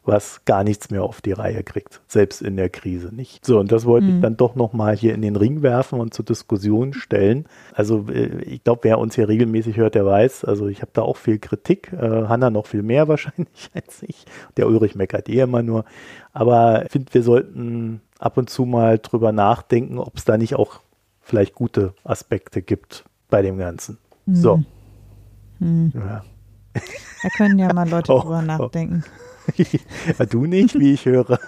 [0.02, 3.44] was gar nichts mehr auf die Reihe kriegt, selbst in der Krise nicht.
[3.44, 4.16] So, und das wollte mhm.
[4.16, 7.46] ich dann doch nochmal hier in den Ring werfen und zur Diskussion stellen.
[7.74, 11.02] Also äh, ich glaube, wer uns hier regelmäßig hört, der weiß, also ich habe da
[11.02, 14.24] auch viel Kritik, äh, Hanna noch viel mehr wahrscheinlich als ich.
[14.56, 15.84] Der Ulrich meckert eh immer nur.
[16.32, 20.54] Aber ich finde, wir sollten ab und zu mal drüber nachdenken, ob es da nicht
[20.54, 20.80] auch
[21.20, 23.98] vielleicht gute Aspekte gibt bei dem Ganzen.
[24.26, 24.34] Mhm.
[24.34, 24.62] So.
[25.58, 25.92] Mhm.
[25.94, 26.24] Ja.
[27.22, 28.46] Da können ja mal Leute oh, drüber oh.
[28.46, 29.04] nachdenken.
[29.06, 29.29] Oh.
[30.30, 31.38] Du nicht, wie ich höre.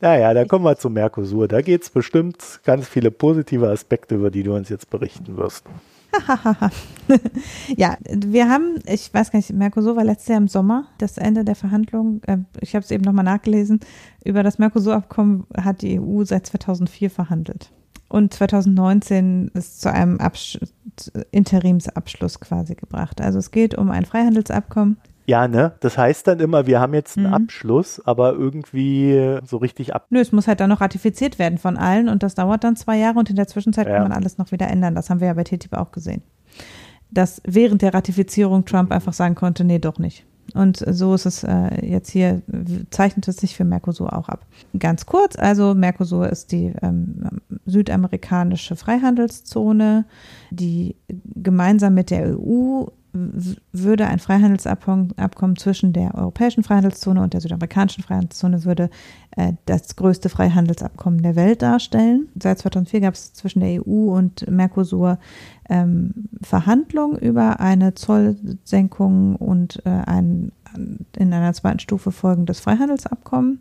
[0.00, 1.48] naja, dann kommen wir zu Mercosur.
[1.48, 5.64] Da geht es bestimmt ganz viele positive Aspekte, über die du uns jetzt berichten wirst.
[7.76, 11.44] ja, wir haben, ich weiß gar nicht, Mercosur war letztes Jahr im Sommer, das Ende
[11.44, 12.22] der Verhandlungen.
[12.26, 13.80] Äh, ich habe es eben nochmal nachgelesen.
[14.24, 17.72] Über das Mercosur-Abkommen hat die EU seit 2004 verhandelt.
[18.12, 20.58] Und 2019 ist zu einem Absch
[21.30, 23.22] Interimsabschluss quasi gebracht.
[23.22, 24.98] Also es geht um ein Freihandelsabkommen.
[25.24, 25.72] Ja, ne?
[25.80, 27.34] Das heißt dann immer, wir haben jetzt einen mhm.
[27.34, 30.08] Abschluss, aber irgendwie so richtig ab.
[30.10, 32.98] Nö, es muss halt dann noch ratifiziert werden von allen und das dauert dann zwei
[32.98, 33.94] Jahre und in der Zwischenzeit ja.
[33.94, 34.94] kann man alles noch wieder ändern.
[34.94, 36.20] Das haben wir ja bei TTIP auch gesehen.
[37.10, 40.26] Dass während der Ratifizierung Trump einfach sagen konnte, nee, doch nicht.
[40.54, 42.42] Und so ist es äh, jetzt hier,
[42.90, 44.46] zeichnet es sich für Mercosur auch ab.
[44.78, 50.04] Ganz kurz, also Mercosur ist die ähm, südamerikanische Freihandelszone,
[50.50, 50.96] die
[51.34, 58.64] gemeinsam mit der EU würde ein Freihandelsabkommen zwischen der europäischen Freihandelszone und der südamerikanischen Freihandelszone
[58.64, 58.90] würde
[59.36, 62.28] äh, das größte Freihandelsabkommen der Welt darstellen.
[62.40, 65.18] Seit 2004 gab es zwischen der EU und Mercosur
[65.68, 70.52] ähm, Verhandlungen über eine Zollsenkung und äh, ein
[71.16, 73.60] in einer zweiten Stufe folgendes Freihandelsabkommen,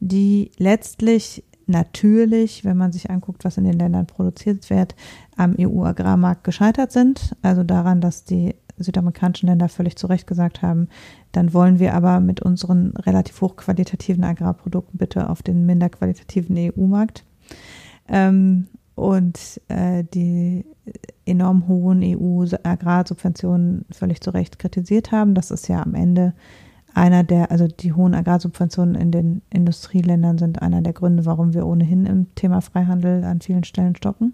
[0.00, 4.94] die letztlich natürlich, wenn man sich anguckt, was in den Ländern produziert wird,
[5.36, 7.34] am EU-Agrarmarkt gescheitert sind.
[7.42, 10.88] Also daran, dass die südamerikanischen Länder völlig zu Recht gesagt haben,
[11.32, 17.24] dann wollen wir aber mit unseren relativ hochqualitativen Agrarprodukten bitte auf den minder qualitativen EU-Markt.
[18.08, 20.64] Ähm, und äh, die
[21.26, 25.34] enorm hohen EU-Agrarsubventionen völlig zu Recht kritisiert haben.
[25.34, 26.32] Das ist ja am Ende
[26.94, 31.66] einer der, also die hohen Agrarsubventionen in den Industrieländern sind einer der Gründe, warum wir
[31.66, 34.32] ohnehin im Thema Freihandel an vielen Stellen stocken.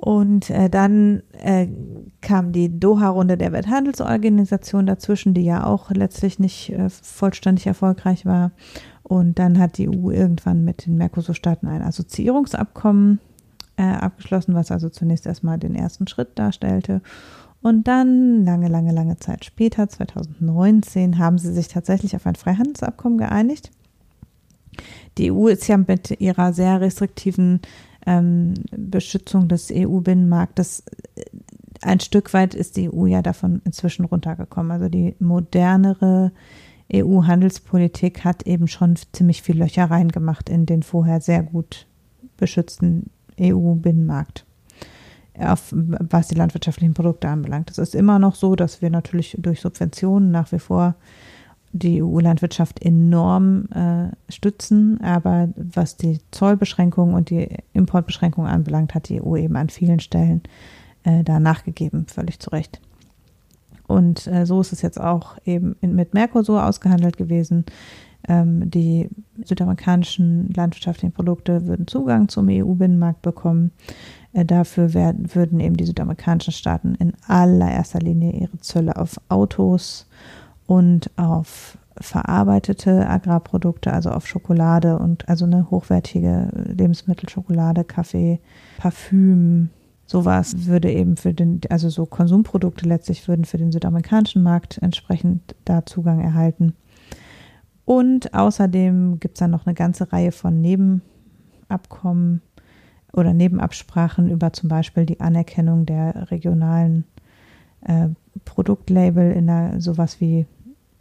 [0.00, 1.66] Und äh, dann äh,
[2.20, 8.52] kam die Doha-Runde der Welthandelsorganisation dazwischen, die ja auch letztlich nicht äh, vollständig erfolgreich war.
[9.02, 13.18] Und dann hat die EU irgendwann mit den Mercosur-Staaten ein Assoziierungsabkommen
[13.76, 17.00] äh, abgeschlossen, was also zunächst erstmal den ersten Schritt darstellte.
[17.60, 23.18] Und dann, lange, lange, lange Zeit später, 2019, haben sie sich tatsächlich auf ein Freihandelsabkommen
[23.18, 23.72] geeinigt.
[25.16, 27.60] Die EU ist ja mit ihrer sehr restriktiven
[28.08, 30.82] ähm, Beschützung des EU-Binnenmarktes.
[31.82, 34.72] Ein Stück weit ist die EU ja davon inzwischen runtergekommen.
[34.72, 36.32] Also die modernere
[36.92, 41.86] EU-Handelspolitik hat eben schon ziemlich viel Löcher reingemacht in den vorher sehr gut
[42.38, 44.46] beschützten EU-Binnenmarkt,
[45.34, 47.70] was die landwirtschaftlichen Produkte anbelangt.
[47.70, 50.94] Es ist immer noch so, dass wir natürlich durch Subventionen nach wie vor
[51.72, 59.22] die EU-Landwirtschaft enorm äh, stützen, aber was die Zollbeschränkungen und die Importbeschränkungen anbelangt, hat die
[59.22, 60.42] EU eben an vielen Stellen
[61.04, 62.80] äh, da nachgegeben, völlig zu Recht.
[63.86, 67.64] Und äh, so ist es jetzt auch eben in, mit Mercosur ausgehandelt gewesen.
[68.28, 69.08] Ähm, die
[69.42, 73.72] südamerikanischen landwirtschaftlichen Produkte würden Zugang zum EU-Binnenmarkt bekommen.
[74.32, 80.06] Äh, dafür werden, würden eben die südamerikanischen Staaten in allererster Linie ihre Zölle auf Autos
[80.68, 88.38] und auf verarbeitete Agrarprodukte, also auf Schokolade und also eine hochwertige Lebensmittel, Schokolade, Kaffee,
[88.76, 89.70] Parfüm,
[90.04, 95.56] sowas würde eben für den, also so Konsumprodukte letztlich würden für den südamerikanischen Markt entsprechend
[95.64, 96.74] da Zugang erhalten.
[97.86, 102.42] Und außerdem gibt es dann noch eine ganze Reihe von Nebenabkommen
[103.14, 107.04] oder Nebenabsprachen über zum Beispiel die Anerkennung der regionalen
[107.80, 108.08] äh,
[108.44, 110.46] Produktlabel in der sowas wie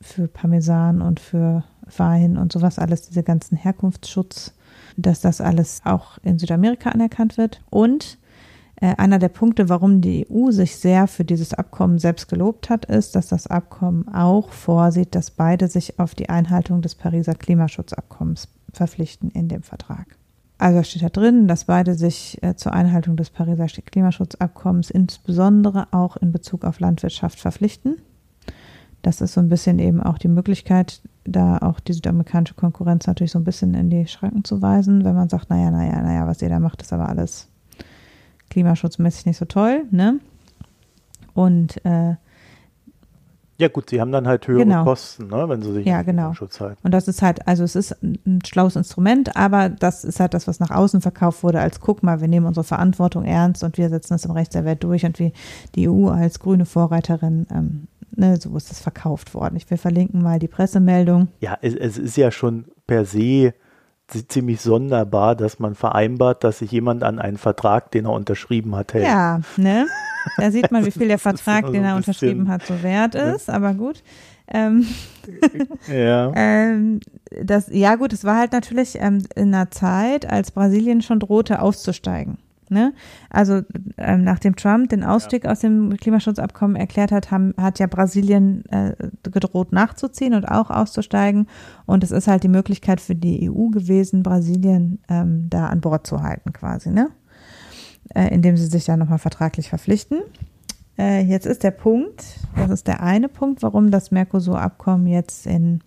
[0.02, 1.64] für Parmesan und für
[1.96, 4.54] Wein und sowas alles, diese ganzen Herkunftsschutz,
[4.98, 7.62] dass das alles auch in Südamerika anerkannt wird.
[7.70, 8.18] Und
[8.80, 12.86] äh, einer der Punkte, warum die EU sich sehr für dieses Abkommen selbst gelobt hat,
[12.86, 18.48] ist, dass das Abkommen auch vorsieht, dass beide sich auf die Einhaltung des Pariser Klimaschutzabkommens
[18.74, 20.18] verpflichten in dem Vertrag.
[20.60, 26.18] Also steht da drin, dass beide sich äh, zur Einhaltung des Pariser Klimaschutzabkommens insbesondere auch
[26.18, 27.98] in Bezug auf Landwirtschaft verpflichten.
[29.08, 33.32] Das ist so ein bisschen eben auch die Möglichkeit, da auch die südamerikanische Konkurrenz natürlich
[33.32, 36.42] so ein bisschen in die Schranken zu weisen, wenn man sagt, naja, naja, naja, was
[36.42, 37.48] ihr da macht, ist aber alles
[38.50, 40.20] klimaschutzmäßig nicht so toll, ne?
[41.34, 42.16] Und äh,
[43.60, 44.84] ja gut, sie haben dann halt höhere genau.
[44.84, 46.34] Kosten, ne, wenn sie sich ja, genau.
[46.34, 46.80] Schutz halten.
[46.84, 50.50] Und das ist halt, also es ist ein schlaues Instrument, aber das ist halt das,
[50.50, 53.88] was nach außen verkauft wurde, als guck mal, wir nehmen unsere Verantwortung ernst und wir
[53.88, 55.32] setzen es im Recht der Welt durch und wie
[55.76, 57.88] die EU als grüne Vorreiterin, ähm,
[58.18, 59.56] ne, so ist das verkauft worden.
[59.56, 61.30] Ich will verlinken mal die Pressemeldung.
[61.40, 63.54] Ja, es, es ist ja schon per se
[64.30, 68.94] ziemlich sonderbar, dass man vereinbart, dass sich jemand an einen Vertrag, den er unterschrieben hat,
[68.94, 69.06] hält.
[69.06, 69.88] Ja, ne?
[70.38, 73.74] Da sieht man, wie viel der Vertrag, den er unterschrieben hat, so wert ist, aber
[73.74, 74.04] gut.
[74.48, 74.88] Ähm,
[75.94, 76.32] ja.
[76.36, 77.02] ähm,
[77.44, 81.62] das, ja gut, es war halt natürlich ähm, in einer Zeit, als Brasilien schon drohte
[81.62, 82.38] auszusteigen.
[82.70, 82.94] Ne?
[83.30, 83.62] Also
[83.98, 85.52] ähm, nachdem Trump den Ausstieg ja.
[85.52, 88.94] aus dem Klimaschutzabkommen erklärt hat, haben, hat ja Brasilien äh,
[89.24, 91.48] gedroht nachzuziehen und auch auszusteigen.
[91.86, 96.06] Und es ist halt die Möglichkeit für die EU gewesen, Brasilien ähm, da an Bord
[96.08, 97.10] zu halten quasi, ne?
[98.16, 100.20] Äh, indem sie sich da nochmal vertraglich verpflichten.
[100.98, 102.24] Äh, jetzt ist der Punkt,
[102.56, 105.82] das ist der eine Punkt, warum das Mercosur-Abkommen jetzt in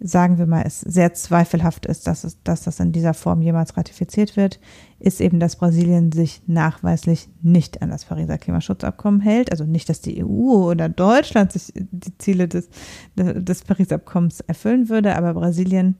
[0.00, 3.76] sagen wir mal, es sehr zweifelhaft ist, dass, es, dass das in dieser Form jemals
[3.76, 4.60] ratifiziert wird,
[5.00, 9.50] ist eben, dass Brasilien sich nachweislich nicht an das Pariser Klimaschutzabkommen hält.
[9.50, 12.68] Also nicht, dass die EU oder Deutschland sich die Ziele des,
[13.16, 15.96] des Pariser Abkommens erfüllen würde, aber Brasilien,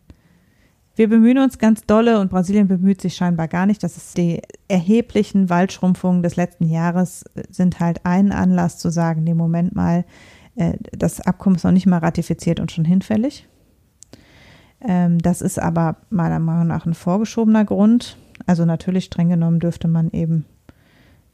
[0.95, 3.83] wir bemühen uns ganz dolle und Brasilien bemüht sich scheinbar gar nicht.
[3.83, 9.35] Das ist die erheblichen Waldschrumpfungen des letzten Jahres sind halt ein Anlass zu sagen, nee,
[9.35, 10.05] Moment mal,
[10.55, 13.49] äh, das Abkommen ist noch nicht mal ratifiziert und schon hinfällig.
[14.81, 18.17] Ähm, das ist aber meiner Meinung nach ein vorgeschobener Grund.
[18.47, 20.45] Also natürlich streng genommen dürfte man eben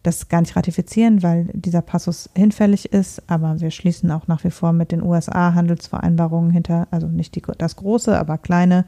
[0.02, 3.22] das gar nicht ratifizieren, weil dieser Passus hinfällig ist.
[3.28, 7.42] Aber wir schließen auch nach wie vor mit den USA Handelsvereinbarungen hinter, also nicht die,
[7.58, 8.84] das große, aber kleine.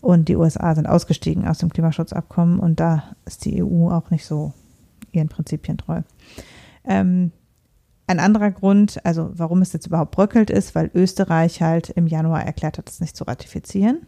[0.00, 4.24] Und die USA sind ausgestiegen aus dem Klimaschutzabkommen und da ist die EU auch nicht
[4.24, 4.52] so
[5.12, 6.02] ihren Prinzipien treu.
[6.84, 7.32] Ähm,
[8.06, 12.44] ein anderer Grund, also warum es jetzt überhaupt bröckelt, ist, weil Österreich halt im Januar
[12.44, 14.06] erklärt hat, es nicht zu ratifizieren.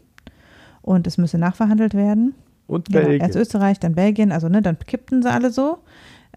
[0.83, 2.35] Und es müsse nachverhandelt werden.
[2.67, 3.21] Und genau, Belgien.
[3.21, 5.79] Erst Österreich, dann Belgien, also ne, dann kippten sie alle so.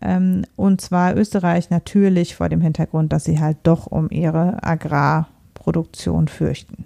[0.02, 6.28] Ähm, und zwar Österreich natürlich vor dem Hintergrund, dass sie halt doch um ihre Agrarproduktion
[6.28, 6.86] fürchten.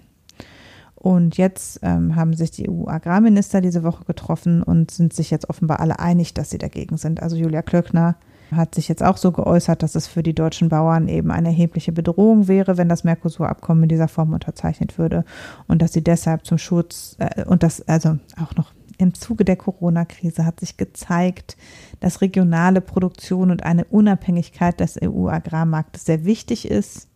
[0.94, 5.80] Und jetzt ähm, haben sich die EU-Agrarminister diese Woche getroffen und sind sich jetzt offenbar
[5.80, 7.22] alle einig, dass sie dagegen sind.
[7.22, 8.16] Also Julia Klöckner
[8.52, 11.92] hat sich jetzt auch so geäußert, dass es für die deutschen Bauern eben eine erhebliche
[11.92, 15.24] Bedrohung wäre, wenn das Mercosur-Abkommen in dieser Form unterzeichnet würde
[15.66, 19.56] und dass sie deshalb zum Schutz äh, und das also auch noch im Zuge der
[19.56, 21.56] Corona-Krise hat sich gezeigt,
[22.00, 27.08] dass regionale Produktion und eine Unabhängigkeit des EU-Agrarmarktes sehr wichtig ist.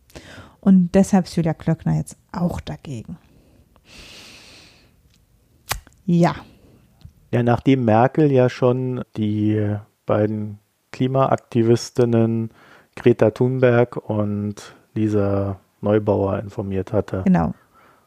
[0.59, 3.17] Und deshalb ist Julia Klöckner jetzt auch dagegen.
[6.05, 6.35] Ja.
[7.31, 9.75] Ja, nachdem Merkel ja schon die
[10.05, 10.59] beiden
[10.91, 12.51] Klimaaktivistinnen
[12.95, 17.23] Greta Thunberg und Lisa Neubauer informiert hatte.
[17.25, 17.53] Genau.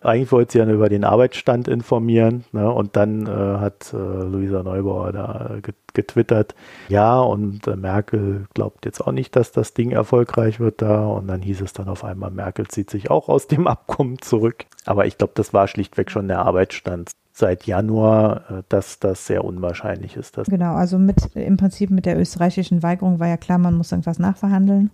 [0.04, 4.62] Eigentlich wollte sie ja über den Arbeitsstand informieren ne, und dann äh, hat äh, Luisa
[4.62, 5.56] Neubauer da
[5.94, 6.54] getwittert,
[6.90, 11.26] ja und äh, Merkel glaubt jetzt auch nicht, dass das Ding erfolgreich wird da und
[11.26, 14.66] dann hieß es dann auf einmal, Merkel zieht sich auch aus dem Abkommen zurück.
[14.84, 19.44] Aber ich glaube, das war schlichtweg schon der Arbeitsstand seit Januar, äh, dass das sehr
[19.44, 20.36] unwahrscheinlich ist.
[20.44, 24.18] genau, also mit im Prinzip mit der österreichischen Weigerung war ja klar, man muss irgendwas
[24.18, 24.90] nachverhandeln.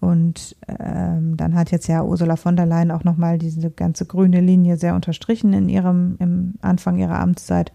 [0.00, 4.40] Und ähm, dann hat jetzt ja Ursula von der Leyen auch nochmal diese ganze grüne
[4.40, 7.70] Linie sehr unterstrichen in ihrem, im Anfang ihrer Amtszeit,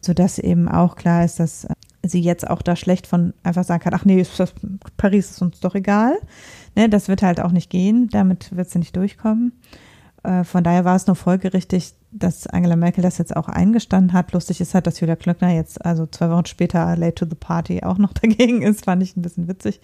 [0.00, 1.66] sodass eben auch klar ist, dass
[2.02, 4.54] sie jetzt auch da schlecht von einfach sagen kann, ach nee, ist das,
[4.96, 6.16] Paris ist uns doch egal.
[6.74, 9.52] Ne, das wird halt auch nicht gehen, damit wird sie nicht durchkommen.
[10.22, 14.32] Äh, von daher war es nur folgerichtig, dass Angela Merkel das jetzt auch eingestanden hat.
[14.32, 17.82] Lustig ist halt, dass Julia Klöckner jetzt, also zwei Wochen später, late to the party,
[17.82, 18.84] auch noch dagegen ist.
[18.84, 19.80] Fand ich ein bisschen witzig.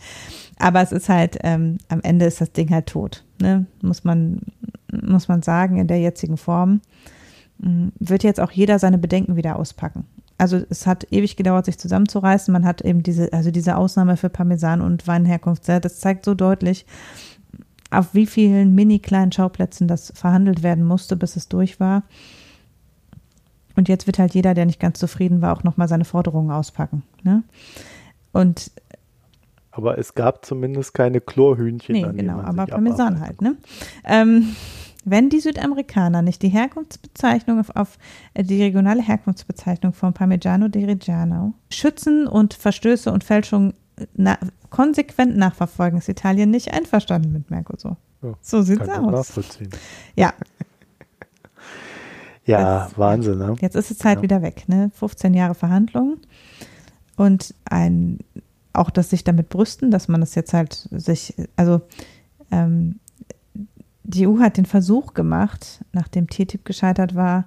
[0.58, 3.24] Aber es ist halt, ähm, am Ende ist das Ding halt tot.
[3.40, 3.66] Ne?
[3.82, 4.40] Muss man,
[4.90, 6.80] muss man sagen, in der jetzigen Form
[7.58, 10.06] mm, wird jetzt auch jeder seine Bedenken wieder auspacken.
[10.38, 12.50] Also es hat ewig gedauert, sich zusammenzureißen.
[12.52, 15.68] Man hat eben diese, also diese Ausnahme für Parmesan und Weinherkunft.
[15.68, 16.86] Das zeigt so deutlich,
[17.98, 22.02] auf wie vielen mini kleinen Schauplätzen das verhandelt werden musste, bis es durch war.
[23.76, 27.02] Und jetzt wird halt jeder, der nicht ganz zufrieden war, auch nochmal seine Forderungen auspacken.
[27.22, 27.42] Ne?
[28.32, 28.70] Und
[29.70, 31.94] aber es gab zumindest keine Chlorhühnchen.
[31.94, 33.42] Nee, genau, aber Parmesan halt.
[33.42, 33.56] Ne?
[34.04, 34.54] Ähm,
[35.04, 37.98] wenn die Südamerikaner nicht die Herkunftsbezeichnung auf, auf
[38.34, 43.74] äh, die regionale Herkunftsbezeichnung von Parmigiano di Reggiano schützen und Verstöße und Fälschungen
[44.14, 44.38] na,
[44.70, 47.96] konsequent nachverfolgen, ist Italien nicht einverstanden mit Mercosur.
[48.22, 49.32] Ja, so sieht's aus.
[50.16, 50.32] Ja.
[52.44, 53.56] ja, das, Wahnsinn, ne?
[53.60, 54.22] Jetzt ist es halt ja.
[54.22, 54.90] wieder weg, ne?
[54.94, 56.20] 15 Jahre Verhandlungen
[57.16, 58.18] und ein
[58.72, 61.80] auch das sich damit brüsten, dass man das jetzt halt sich, also
[62.50, 62.98] ähm,
[64.02, 67.44] die EU hat den Versuch gemacht, nachdem TTIP gescheitert war,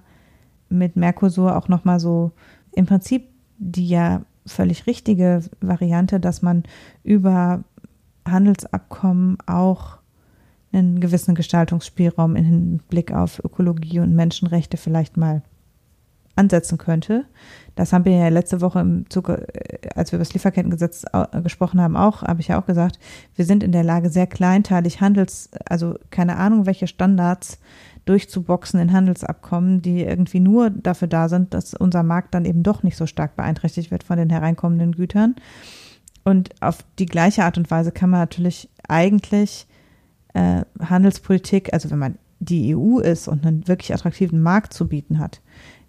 [0.70, 2.32] mit Mercosur auch nochmal so
[2.72, 3.28] im Prinzip
[3.58, 6.64] die ja völlig richtige Variante, dass man
[7.04, 7.64] über
[8.26, 9.98] Handelsabkommen auch
[10.72, 15.42] einen gewissen Gestaltungsspielraum im Hinblick auf Ökologie und Menschenrechte vielleicht mal
[16.36, 17.24] ansetzen könnte.
[17.74, 21.04] Das haben wir ja letzte Woche im Zuge, äh, als wir über das Lieferkettengesetz
[21.42, 22.98] gesprochen haben, auch, habe ich ja auch gesagt,
[23.34, 27.58] wir sind in der Lage, sehr kleinteilig Handels, also keine Ahnung, welche Standards
[28.08, 32.82] durchzuboxen in Handelsabkommen, die irgendwie nur dafür da sind, dass unser Markt dann eben doch
[32.82, 35.36] nicht so stark beeinträchtigt wird von den hereinkommenden Gütern.
[36.24, 39.66] Und auf die gleiche Art und Weise kann man natürlich eigentlich
[40.34, 45.18] äh, Handelspolitik, also wenn man die EU ist und einen wirklich attraktiven Markt zu bieten
[45.18, 45.40] hat,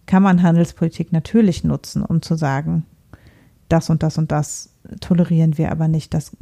[0.05, 2.85] kann man Handelspolitik natürlich nutzen, um zu sagen,
[3.69, 6.35] das und das und das tolerieren wir aber nicht, dass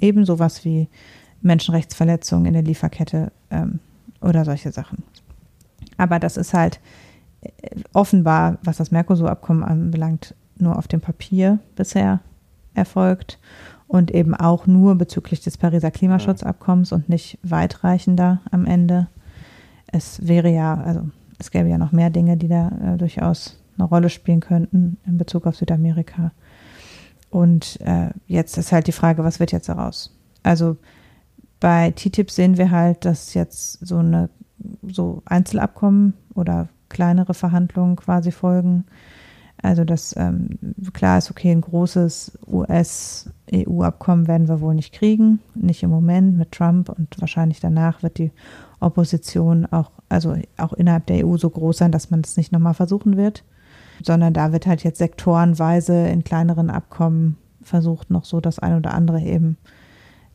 [0.00, 0.88] eben sowas wie
[1.42, 3.80] Menschenrechtsverletzungen in der Lieferkette ähm,
[4.20, 5.04] oder solche Sachen.
[5.96, 6.80] Aber das ist halt
[7.42, 7.48] äh,
[7.92, 12.20] offenbar, was das Mercosur-Abkommen anbelangt, nur auf dem Papier bisher
[12.74, 13.38] erfolgt
[13.88, 19.08] und eben auch nur bezüglich des Pariser Klimaschutzabkommens und nicht weitreichender am Ende.
[19.86, 21.08] Es wäre ja, also
[21.38, 25.18] es gäbe ja noch mehr Dinge, die da äh, durchaus eine Rolle spielen könnten in
[25.18, 26.32] Bezug auf Südamerika.
[27.30, 30.16] Und äh, jetzt ist halt die Frage, was wird jetzt daraus?
[30.42, 30.76] Also
[31.60, 34.28] bei TTIP sehen wir halt, dass jetzt so eine
[34.82, 38.84] so Einzelabkommen oder kleinere Verhandlungen quasi folgen.
[39.62, 40.58] Also dass ähm,
[40.92, 46.52] klar ist, okay, ein großes US-EU-Abkommen werden wir wohl nicht kriegen, nicht im Moment mit
[46.52, 48.32] Trump und wahrscheinlich danach wird die
[48.80, 52.74] Opposition auch, also auch innerhalb der EU so groß sein, dass man das nicht nochmal
[52.74, 53.44] versuchen wird,
[54.02, 58.92] sondern da wird halt jetzt sektorenweise in kleineren Abkommen versucht, noch so das eine oder
[58.92, 59.56] andere eben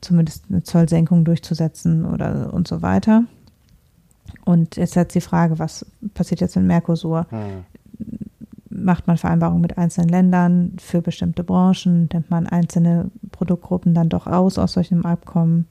[0.02, 3.24] zumindest eine Zollsenkung durchzusetzen oder und so weiter.
[4.44, 7.28] Und jetzt hat die Frage, was passiert jetzt in Mercosur?
[7.30, 7.64] Hm.
[8.70, 12.10] Macht man Vereinbarungen mit einzelnen Ländern für bestimmte Branchen?
[12.12, 15.68] Nimmt man einzelne Produktgruppen dann doch aus aus solchen Abkommen?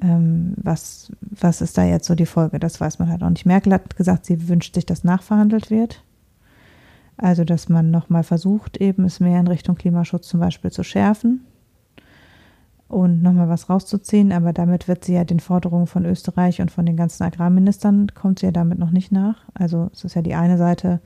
[0.00, 2.58] Ähm, was, was ist da jetzt so die Folge?
[2.58, 3.46] Das weiß man halt auch nicht.
[3.46, 6.02] Merkel hat gesagt, sie wünscht sich, dass nachverhandelt wird.
[7.16, 11.44] Also, dass man nochmal versucht, eben es mehr in Richtung Klimaschutz zum Beispiel zu schärfen
[12.94, 16.86] und nochmal was rauszuziehen, aber damit wird sie ja den Forderungen von Österreich und von
[16.86, 19.38] den ganzen Agrarministern, kommt sie ja damit noch nicht nach.
[19.52, 21.00] Also es ist ja die eine Seite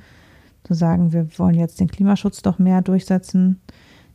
[0.64, 3.62] zu sagen, wir wollen jetzt den Klimaschutz doch mehr durchsetzen.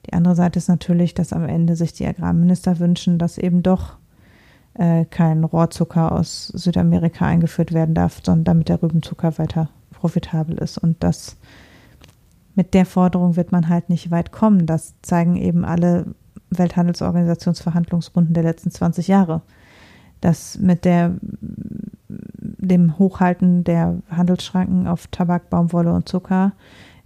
[0.05, 3.97] Die andere Seite ist natürlich, dass am Ende sich die Agrarminister wünschen, dass eben doch
[4.75, 10.77] äh, kein Rohrzucker aus Südamerika eingeführt werden darf, sondern damit der Rübenzucker weiter profitabel ist.
[10.77, 11.37] Und das
[12.53, 14.67] mit der Forderung wird man halt nicht weit kommen.
[14.67, 16.13] Das zeigen eben alle
[16.57, 19.41] Welthandelsorganisationsverhandlungsrunden der letzten 20 Jahre.
[20.21, 21.15] dass mit der,
[22.07, 26.53] dem Hochhalten der Handelsschranken auf Tabak, Baumwolle und Zucker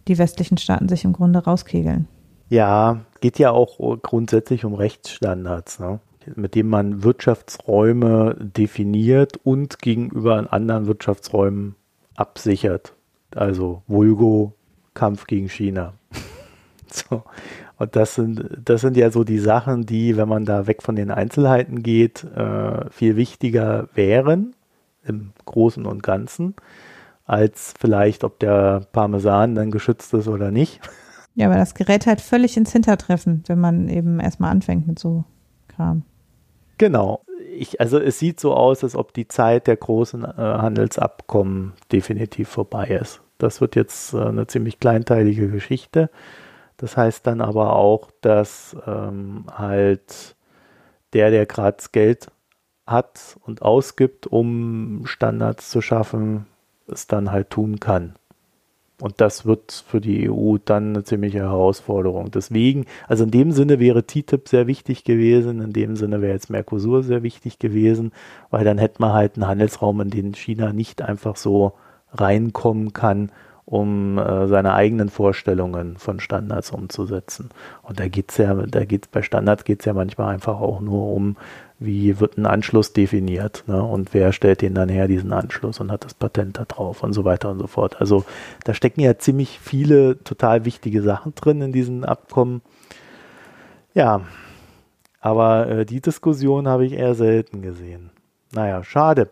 [0.07, 2.07] die westlichen Staaten sich im Grunde rauskegeln.
[2.49, 5.99] Ja, geht ja auch grundsätzlich um Rechtsstandards, ne?
[6.35, 11.75] mit dem man Wirtschaftsräume definiert und gegenüber anderen Wirtschaftsräumen
[12.15, 12.93] absichert.
[13.35, 14.53] Also Vulgo,
[14.93, 15.93] Kampf gegen China.
[16.87, 17.23] so.
[17.78, 20.95] Und das sind, das sind ja so die Sachen, die, wenn man da weg von
[20.95, 24.55] den Einzelheiten geht, äh, viel wichtiger wären
[25.05, 26.55] im Großen und Ganzen,
[27.25, 30.82] als vielleicht, ob der Parmesan dann geschützt ist oder nicht.
[31.36, 35.23] Ja, aber das gerät halt völlig ins Hintertreffen, wenn man eben erstmal anfängt mit so
[35.67, 36.03] Kram.
[36.80, 37.21] Genau.
[37.57, 42.49] ich, also es sieht so aus, als ob die Zeit der großen äh, Handelsabkommen definitiv
[42.49, 43.21] vorbei ist.
[43.38, 46.09] Das wird jetzt äh, eine ziemlich kleinteilige Geschichte.
[46.78, 50.36] Das heißt dann aber auch, dass ähm, halt
[51.13, 52.28] der, der gerade Geld
[52.86, 56.45] hat und ausgibt, um Standards zu schaffen,
[56.88, 58.15] es dann halt tun kann.
[58.99, 62.32] Und das wird für die EU dann eine ziemliche Herausforderung.
[62.32, 66.49] Deswegen, also in dem Sinne wäre TTIP sehr wichtig gewesen, in dem Sinne wäre jetzt
[66.49, 68.11] Mercosur sehr wichtig gewesen,
[68.49, 71.73] weil dann hätte man halt einen Handelsraum, in den China nicht einfach so
[72.11, 73.32] reinkommen kann,
[73.68, 77.49] um äh, seine eigenen Vorstellungen von Standards umzusetzen.
[77.84, 81.36] Und da geht's ja, da geht's bei Standards geht's ja manchmal einfach auch nur um,
[81.78, 83.84] wie wird ein Anschluss definiert ne?
[83.84, 87.11] und wer stellt den dann her, diesen Anschluss und hat das Patent da drauf und
[87.11, 87.99] so weiter und so fort.
[87.99, 88.24] Also
[88.63, 92.61] da stecken ja ziemlich viele total wichtige Sachen drin in diesen Abkommen.
[93.93, 94.22] Ja,
[95.20, 98.11] aber äh, die Diskussion habe ich eher selten gesehen.
[98.53, 99.28] Naja, schade.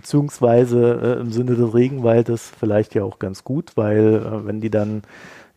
[0.00, 4.70] Beziehungsweise äh, im Sinne des Regenwaldes vielleicht ja auch ganz gut, weil äh, wenn die
[4.70, 5.02] dann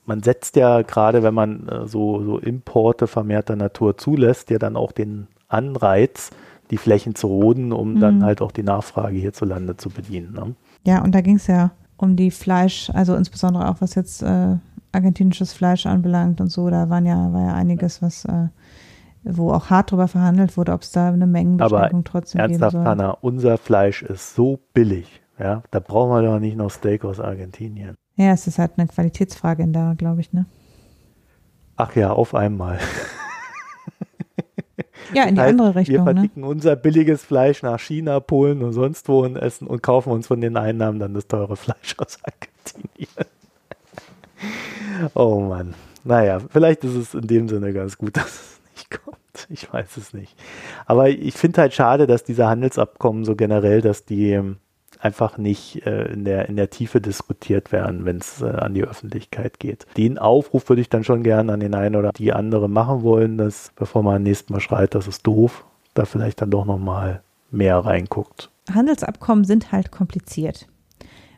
[0.05, 4.75] man setzt ja gerade, wenn man äh, so, so Importe vermehrter Natur zulässt, ja dann
[4.75, 6.31] auch den Anreiz,
[6.71, 7.99] die Flächen zu roden, um mhm.
[7.99, 10.33] dann halt auch die Nachfrage hierzulande zu bedienen.
[10.33, 10.55] Ne?
[10.85, 14.55] Ja, und da ging es ja um die Fleisch, also insbesondere auch was jetzt äh,
[14.91, 18.47] argentinisches Fleisch anbelangt und so, da waren ja, war ja einiges, was äh,
[19.24, 22.84] wo auch hart drüber verhandelt wurde, ob es da eine Mengenbeschränkung Aber trotzdem ernsthaft, geben
[22.84, 22.91] soll.
[22.91, 27.19] Hanna, unser Fleisch ist so billig, ja, da brauchen wir doch nicht noch Steak aus
[27.19, 27.95] Argentinien.
[28.15, 30.45] Ja, es ist halt eine Qualitätsfrage in da, glaube ich, ne?
[31.76, 32.80] Ach ja, auf einmal.
[35.13, 35.93] Ja, in die andere Richtung.
[35.93, 36.13] Wir ne?
[36.13, 36.47] verdicken ne?
[36.47, 40.41] unser billiges Fleisch nach China, Polen und sonst wo und essen und kaufen uns von
[40.41, 43.09] den Einnahmen dann das teure Fleisch aus Argentinien.
[45.13, 45.74] oh Mann.
[46.03, 48.50] Naja, vielleicht ist es in dem Sinne ganz gut, dass es
[48.91, 49.17] kommt.
[49.49, 50.37] Ich weiß es nicht.
[50.85, 54.39] Aber ich finde halt schade, dass diese Handelsabkommen so generell, dass die
[54.99, 58.83] einfach nicht äh, in, der, in der Tiefe diskutiert werden, wenn es äh, an die
[58.83, 59.87] Öffentlichkeit geht.
[59.97, 63.37] Den Aufruf würde ich dann schon gerne an den einen oder die andere machen wollen,
[63.37, 67.77] dass bevor man nächstes Mal schreit, das ist doof, da vielleicht dann doch nochmal mehr
[67.79, 68.49] reinguckt.
[68.73, 70.67] Handelsabkommen sind halt kompliziert,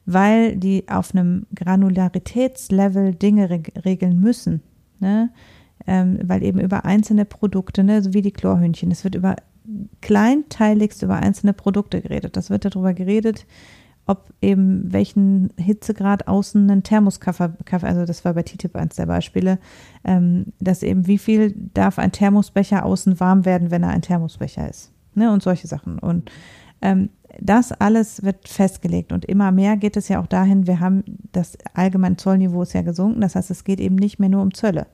[0.05, 4.61] weil die auf einem Granularitätslevel Dinge reg regeln müssen.
[4.99, 5.29] Ne?
[5.85, 9.35] Ähm, weil eben über einzelne Produkte, ne, so wie die Chlorhühnchen, es wird über
[10.01, 12.35] kleinteiligst über einzelne Produkte geredet.
[12.37, 13.45] Das wird darüber geredet,
[14.05, 19.59] ob eben welchen Hitzegrad außen ein Thermoskaffee, also das war bei TTIP eins der Beispiele,
[20.03, 24.69] ähm, dass eben wie viel darf ein Thermosbecher außen warm werden, wenn er ein Thermosbecher
[24.69, 24.91] ist.
[25.15, 25.99] Ne, und solche Sachen.
[25.99, 26.31] Und
[26.81, 27.09] ähm,
[27.39, 31.57] das alles wird festgelegt und immer mehr geht es ja auch dahin, wir haben das
[31.73, 34.87] allgemeine Zollniveau ist ja gesunken, das heißt, es geht eben nicht mehr nur um Zölle,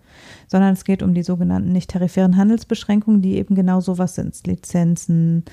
[0.48, 5.44] sondern es geht um die sogenannten nicht tarifären Handelsbeschränkungen, die eben genau sowas sind, Lizenzen,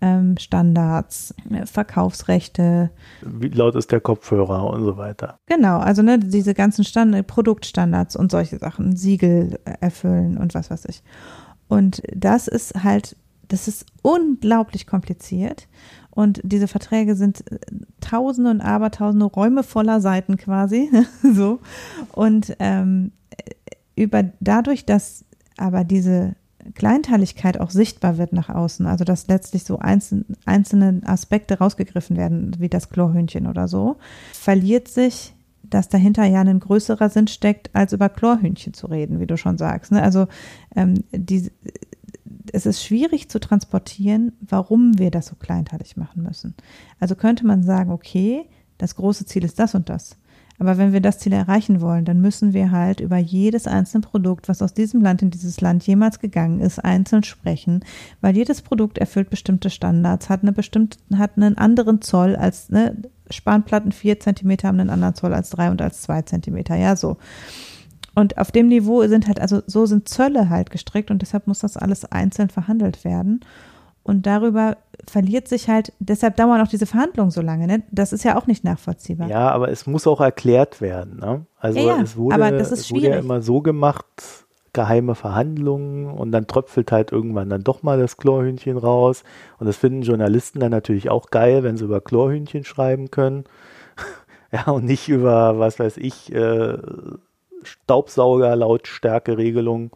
[0.00, 2.90] ähm, Standards, äh, Verkaufsrechte.
[3.22, 5.38] Wie laut ist der Kopfhörer und so weiter.
[5.46, 10.84] Genau, also ne, diese ganzen Stand Produktstandards und solche Sachen, Siegel erfüllen und was weiß
[10.86, 11.02] ich.
[11.68, 13.16] Und das ist halt,
[13.48, 15.68] das ist unglaublich kompliziert
[16.10, 17.58] und diese Verträge sind äh,
[18.00, 20.90] tausende und abertausende Räume voller Seiten quasi.
[21.34, 21.60] so.
[22.12, 23.12] Und ähm,
[23.96, 25.26] über dadurch, dass
[25.58, 26.34] aber diese
[26.74, 32.56] Kleinteiligkeit auch sichtbar wird nach außen, also dass letztlich so einzelne, einzelne Aspekte rausgegriffen werden,
[32.58, 33.96] wie das Chlorhühnchen oder so,
[34.32, 39.26] verliert sich, dass dahinter ja ein größerer Sinn steckt, als über Chlorhühnchen zu reden, wie
[39.26, 39.92] du schon sagst.
[39.92, 40.02] Ne?
[40.02, 40.28] Also
[40.74, 41.50] ähm, die,
[42.52, 46.54] es ist schwierig zu transportieren, warum wir das so kleinteilig machen müssen.
[47.00, 48.46] Also könnte man sagen, okay,
[48.78, 50.16] das große Ziel ist das und das.
[50.58, 54.48] Aber wenn wir das Ziel erreichen wollen, dann müssen wir halt über jedes einzelne Produkt,
[54.48, 57.84] was aus diesem Land in dieses Land jemals gegangen ist, einzeln sprechen,
[58.20, 62.96] weil jedes Produkt erfüllt bestimmte Standards, hat eine bestimmte, hat einen anderen Zoll als, ne,
[63.28, 67.16] Spanplatten vier Zentimeter haben einen anderen Zoll als drei und als zwei Zentimeter, ja, so.
[68.16, 71.58] Und auf dem Niveau sind halt, also so sind Zölle halt gestrickt und deshalb muss
[71.58, 73.40] das alles einzeln verhandelt werden.
[74.02, 77.66] Und darüber verliert sich halt, deshalb dauern auch diese Verhandlungen so lange.
[77.66, 77.82] Ne?
[77.90, 79.28] Das ist ja auch nicht nachvollziehbar.
[79.28, 81.18] Ja, aber es muss auch erklärt werden.
[81.18, 81.44] Ne?
[81.58, 84.06] Also ja, ja, es wurde, aber das ist es wurde ja immer so gemacht,
[84.72, 89.24] geheime Verhandlungen und dann tröpfelt halt irgendwann dann doch mal das Chlorhühnchen raus.
[89.58, 93.44] Und das finden Journalisten dann natürlich auch geil, wenn sie über Chlorhühnchen schreiben können.
[94.52, 96.78] ja, und nicht über, was weiß ich, äh,
[97.66, 99.90] Staubsauger-Lautstärke-Regelung,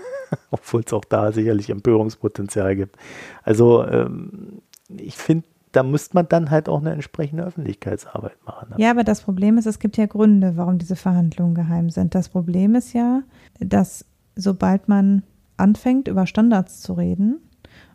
[0.50, 2.96] obwohl es auch da sicherlich Empörungspotenzial gibt.
[3.42, 8.74] Also ähm, ich finde, da müsste man dann halt auch eine entsprechende Öffentlichkeitsarbeit machen.
[8.78, 12.14] Ja, aber das Problem ist, es gibt ja Gründe, warum diese Verhandlungen geheim sind.
[12.14, 13.22] Das Problem ist ja,
[13.60, 14.04] dass
[14.34, 15.22] sobald man
[15.56, 17.40] anfängt, über Standards zu reden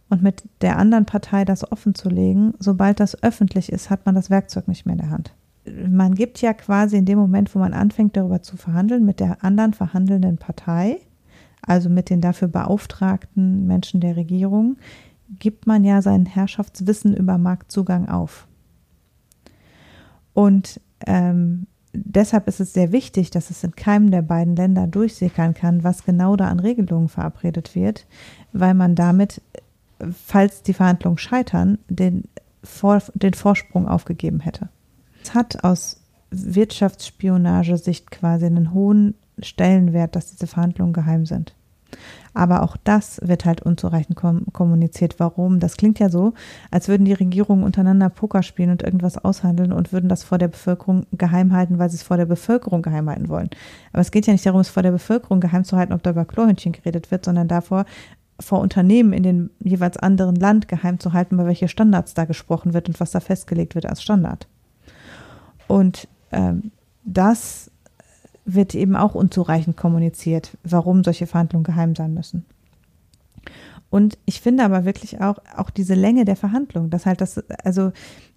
[0.09, 4.15] und mit der anderen Partei das offen zu legen, sobald das öffentlich ist, hat man
[4.15, 5.34] das Werkzeug nicht mehr in der Hand.
[5.66, 9.43] Man gibt ja quasi in dem Moment, wo man anfängt, darüber zu verhandeln, mit der
[9.43, 10.97] anderen verhandelnden Partei,
[11.61, 14.78] also mit den dafür beauftragten Menschen der Regierung,
[15.39, 18.47] gibt man ja sein Herrschaftswissen über Marktzugang auf.
[20.34, 25.53] Und ähm, deshalb ist es sehr wichtig, dass es in keinem der beiden Länder durchsickern
[25.53, 28.05] kann, was genau da an Regelungen verabredet wird,
[28.51, 29.41] weil man damit,
[30.11, 32.24] falls die Verhandlungen scheitern, den,
[32.64, 34.70] Vor den Vorsprung aufgegeben hätte.
[35.32, 36.01] Hat aus
[36.32, 41.53] Wirtschaftsspionagesicht quasi einen hohen Stellenwert, dass diese Verhandlungen geheim sind.
[42.34, 45.19] Aber auch das wird halt unzureichend kom kommuniziert.
[45.19, 45.59] Warum?
[45.59, 46.34] Das klingt ja so,
[46.71, 50.47] als würden die Regierungen untereinander Poker spielen und irgendwas aushandeln und würden das vor der
[50.47, 53.49] Bevölkerung geheim halten, weil sie es vor der Bevölkerung geheim halten wollen.
[53.91, 56.09] Aber es geht ja nicht darum, es vor der Bevölkerung geheim zu halten, ob da
[56.09, 57.86] über Chlorhühnchen geredet wird, sondern davor,
[58.39, 62.74] vor Unternehmen in dem jeweils anderen Land geheim zu halten, über welche Standards da gesprochen
[62.74, 64.47] wird und was da festgelegt wird als Standard.
[65.74, 66.71] Und ähm,
[67.03, 67.71] das
[68.45, 72.45] wird eben auch unzureichend kommuniziert, warum solche Verhandlungen geheim sein müssen.
[73.89, 77.91] Und ich finde aber wirklich auch, auch diese Länge der Verhandlungen, dass halt das, also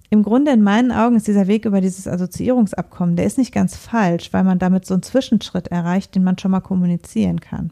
[0.08, 3.76] im Grunde in meinen Augen ist dieser Weg über dieses Assoziierungsabkommen, der ist nicht ganz
[3.76, 7.70] falsch, weil man damit so einen Zwischenschritt erreicht, den man schon mal kommunizieren kann.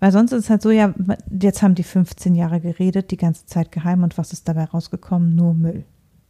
[0.00, 0.94] Weil sonst ist es halt so, ja,
[1.28, 5.34] jetzt haben die 15 Jahre geredet, die ganze Zeit geheim und was ist dabei rausgekommen?
[5.34, 5.84] Nur Müll.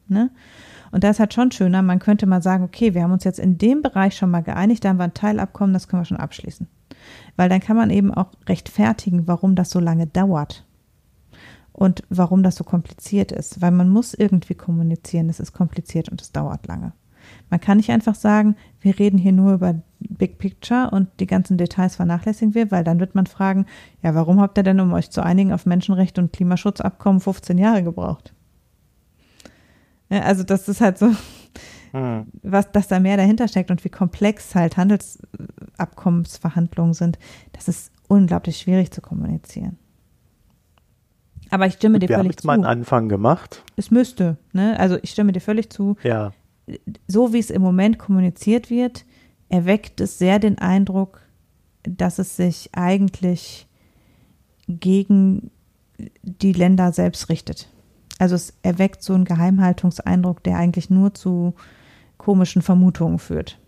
[0.09, 0.31] Ne?
[0.91, 3.39] Und da ist halt schon schöner, man könnte mal sagen, okay, wir haben uns jetzt
[3.39, 6.17] in dem Bereich schon mal geeinigt, da haben wir ein Teilabkommen, das können wir schon
[6.17, 6.67] abschließen.
[7.37, 10.65] Weil dann kann man eben auch rechtfertigen, warum das so lange dauert
[11.73, 13.61] und warum das so kompliziert ist.
[13.61, 16.93] Weil man muss irgendwie kommunizieren, es ist kompliziert und es dauert lange.
[17.51, 21.59] Man kann nicht einfach sagen, wir reden hier nur über Big Picture und die ganzen
[21.59, 23.67] Details vernachlässigen wir, weil dann wird man fragen,
[24.03, 27.83] ja, warum habt ihr denn, um euch zu einigen auf Menschenrechte und Klimaschutzabkommen 15 Jahre
[27.83, 28.33] gebraucht?
[30.11, 31.13] Also das ist halt so,
[31.93, 32.27] hm.
[32.43, 37.19] was, dass da mehr dahinter steckt und wie komplex halt Handelsabkommensverhandlungen sind,
[37.53, 39.79] das ist unglaublich schwierig zu kommunizieren.
[41.51, 43.65] Aber ich stimme dir Wir völlig haben jetzt mal einen Anfang gemacht.
[43.77, 44.79] Es müsste, ne?
[44.79, 45.97] Also ich stimme dir völlig zu.
[46.03, 46.33] Ja.
[47.07, 49.07] So wie es im Moment kommuniziert wird,
[49.49, 51.23] erweckt es sehr den Eindruck,
[51.83, 53.67] dass es sich eigentlich
[54.69, 55.51] gegen
[56.23, 57.69] die Länder selbst richtet.
[58.19, 61.55] Also es erweckt so einen Geheimhaltungseindruck, der eigentlich nur zu
[62.17, 63.59] komischen Vermutungen führt.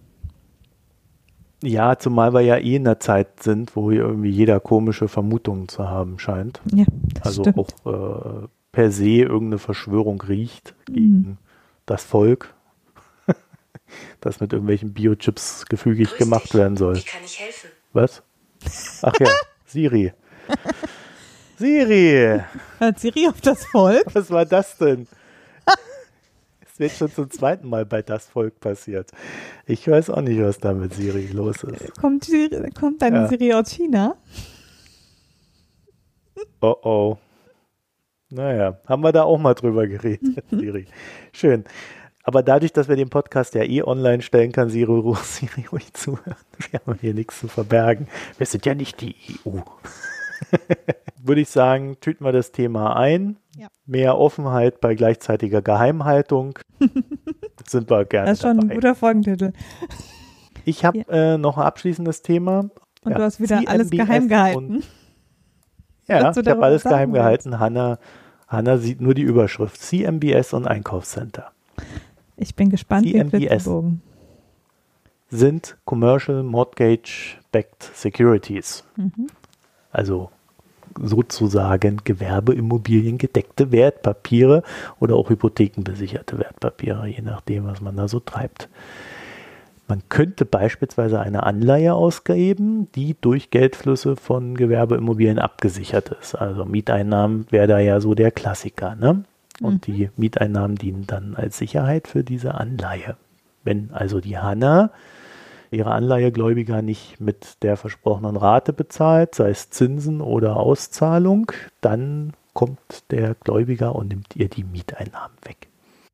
[1.62, 5.68] Ja, zumal wir ja eh in einer Zeit sind, wo hier irgendwie jeder komische Vermutungen
[5.68, 6.60] zu haben scheint.
[6.74, 6.84] Ja,
[7.14, 7.58] das also stimmt.
[7.84, 11.36] auch äh, per se irgendeine Verschwörung riecht gegen Mhm.
[11.86, 12.54] das Volk,
[14.20, 16.54] das mit irgendwelchen Biochips gefügig Grüß gemacht dich.
[16.54, 16.96] werden soll.
[16.96, 17.68] Wie kann ich helfen?
[17.92, 18.22] Was?
[19.02, 19.28] Ach ja,
[19.66, 20.12] Siri.
[21.60, 22.40] Siri,
[22.78, 24.06] Hört Siri auf das Volk?
[24.14, 25.06] was war das denn?
[26.64, 29.10] Es wird schon zum zweiten Mal bei das Volk passiert.
[29.66, 32.00] Ich weiß auch nicht, was da mit Siri los ist.
[32.00, 33.28] Kommt, Siri, kommt deine Ja.
[33.28, 34.16] Siri aus China?
[36.62, 37.18] Oh oh.
[38.30, 40.86] Naja, haben wir da auch mal drüber geredet, Siri.
[41.34, 41.64] Schön.
[42.22, 46.36] Aber dadurch, dass wir den Podcast ja eh online stellen, kann Siri, Siri ruhig zuhören.
[46.70, 48.08] Wir haben hier nichts zu verbergen.
[48.38, 49.58] Wir sind ja nicht die EU.
[51.22, 53.36] Würde ich sagen, tüten wir das Thema ein.
[53.56, 53.68] Ja.
[53.86, 56.58] Mehr Offenheit bei gleichzeitiger Geheimhaltung.
[57.66, 58.74] sind wir gerne Das ist schon ein dabei.
[58.74, 59.52] guter Folgentitel.
[60.64, 62.70] Ich habe äh, noch ein abschließendes Thema.
[63.02, 64.56] Und Ja, du hast wieder alles CMBS geheim gehalten.
[64.76, 64.84] und-
[66.06, 67.58] Ja, ich habe alles geheim gehalten.
[67.58, 67.98] Hanna,
[68.48, 69.80] Hanna sieht nur die Überschrift.
[69.80, 71.52] CMBS und Einkaufscenter
[72.36, 73.30] Ich bin gespannt wie CMBS.
[73.38, 74.02] Flitzebogen.
[75.30, 78.84] sind Commercial Mortgage Backed Securities.
[78.96, 79.28] Mhm.
[79.92, 80.30] Also
[80.98, 84.62] sozusagen Gewerbeimmobilien gedeckte Wertpapiere
[84.98, 88.68] oder auch hypothekenbesicherte Wertpapiere, je nachdem, was man da so treibt.
[89.90, 96.36] Man könnte beispielsweise eine Anleihe ausgeben, die durch Geldflüsse von Gewerbeimmobilien abgesichert ist.
[96.36, 98.94] Also Mieteinnahmen wäre da ja so der Klassiker.
[98.94, 99.24] Ne?
[99.60, 103.16] Und die Mieteinnahmen dienen dann als Sicherheit für diese Anleihe.
[103.64, 104.90] Wenn also die Hanna
[105.70, 113.10] ihre Anleihegläubiger nicht mit der versprochenen Rate bezahlt, sei es Zinsen oder Auszahlung, dann kommt
[113.10, 115.68] der Gläubiger und nimmt ihr die Mieteinnahmen weg.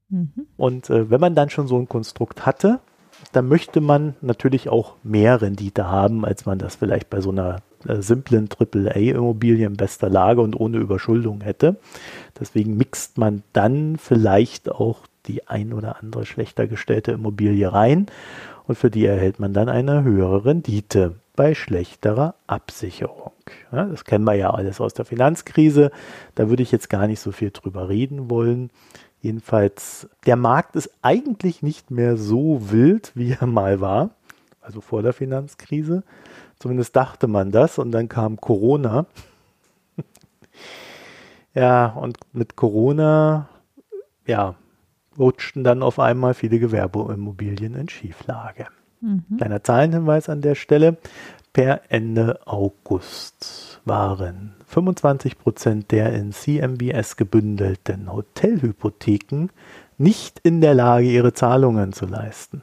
[0.09, 0.47] Mhm.
[0.57, 2.81] Und äh, wenn man dann schon so ein Konstrukt hatte,
[3.33, 7.63] dann möchte man natürlich auch mehr Rendite haben, als man das vielleicht bei so einer
[7.87, 11.77] äh, simplen AAA-Immobilie in bester Lage und ohne Überschuldung hätte.
[12.39, 18.07] Deswegen mixt man dann vielleicht auch die ein oder andere schlechter gestellte Immobilie rein
[18.67, 21.17] und für die erhält man dann eine höhere Rendite.
[21.37, 23.33] bei schlechterer Absicherung.
[23.71, 25.91] Ja, das kennen wir ja alles aus der Finanzkrise.
[26.35, 28.71] Da würde ich jetzt gar nicht so viel drüber reden wollen.
[29.21, 34.11] Jedenfalls, der Markt ist eigentlich nicht mehr so wild, wie er mal war,
[34.63, 36.05] also vor der Finanzkrise.
[36.59, 39.05] Zumindest dachte man das und dann kam Corona.
[41.55, 43.49] ja, und mit Corona,
[44.27, 44.55] ja,
[45.19, 48.67] rutschten dann auf einmal viele Gewerbeimmobilien in Schieflage.
[49.01, 49.25] Mhm.
[49.39, 50.97] Kleiner Zahlenhinweis an der Stelle.
[51.53, 59.49] Per Ende August waren 25 Prozent der in CMBS gebündelten Hotelhypotheken
[59.99, 62.63] nicht in der Lage, ihre Zahlungen zu leisten.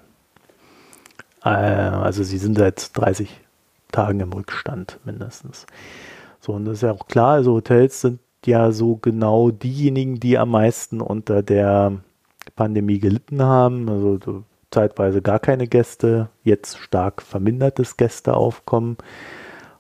[1.44, 3.30] Äh, also sie sind seit 30
[3.92, 5.66] Tagen im Rückstand mindestens.
[6.40, 10.38] So, und das ist ja auch klar, also Hotels sind ja so genau diejenigen, die
[10.38, 11.94] am meisten unter der
[12.52, 13.90] Pandemie gelitten haben.
[13.90, 18.98] Also so zeitweise gar keine Gäste, jetzt stark vermindertes Gästeaufkommen.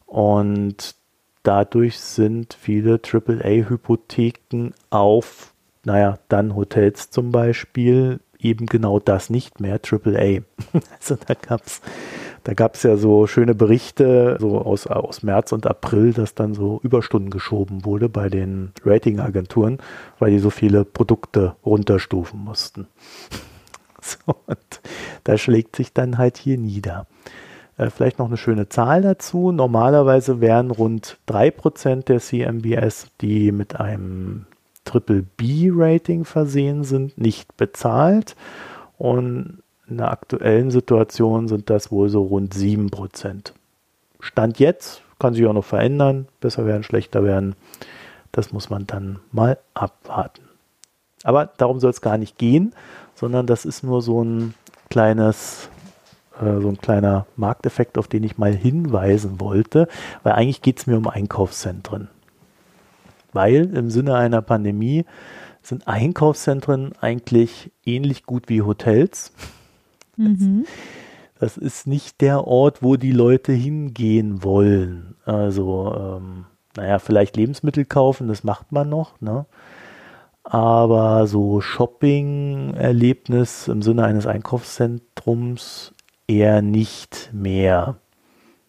[0.05, 0.95] Und
[1.41, 5.53] dadurch sind viele AAA-Hypotheken auf,
[5.83, 10.41] naja, dann Hotels zum Beispiel, eben genau das nicht mehr, AAA.
[10.99, 11.81] also da gab es
[12.43, 16.79] da gab's ja so schöne Berichte so aus, aus März und April, dass dann so
[16.83, 19.77] Überstunden geschoben wurde bei den Ratingagenturen,
[20.19, 22.87] weil die so viele Produkte runterstufen mussten.
[24.05, 24.81] So, und
[25.23, 27.07] da schlägt sich dann halt hier nieder.
[27.77, 29.53] Äh, vielleicht noch eine schöne Zahl dazu.
[29.53, 34.45] Normalerweise wären rund 3% der CMBS, die mit einem
[34.83, 38.35] Triple B-Rating versehen sind, nicht bezahlt.
[38.97, 39.63] Und
[39.93, 43.51] in der aktuellen Situation sind das wohl so rund 7%.
[44.19, 47.55] Stand jetzt, kann sich auch noch verändern, besser werden, schlechter werden.
[48.31, 50.41] Das muss man dann mal abwarten.
[51.23, 52.73] Aber darum soll es gar nicht gehen,
[53.13, 54.55] sondern das ist nur so ein
[54.89, 55.69] kleines,
[56.41, 59.87] äh, so ein kleiner Markteffekt, auf den ich mal hinweisen wollte,
[60.23, 62.09] weil eigentlich geht es mir um Einkaufszentren.
[63.31, 65.05] Weil im Sinne einer Pandemie
[65.61, 69.31] sind Einkaufszentren eigentlich ähnlich gut wie Hotels.
[70.17, 70.65] Mhm.
[71.39, 75.15] Das ist nicht der Ort, wo die Leute hingehen wollen.
[75.25, 76.45] Also, ähm,
[76.75, 79.45] naja, vielleicht Lebensmittel kaufen, das macht man noch, ne?
[80.43, 85.93] aber so Shopping-Erlebnis im Sinne eines Einkaufszentrums
[86.27, 87.95] eher nicht mehr.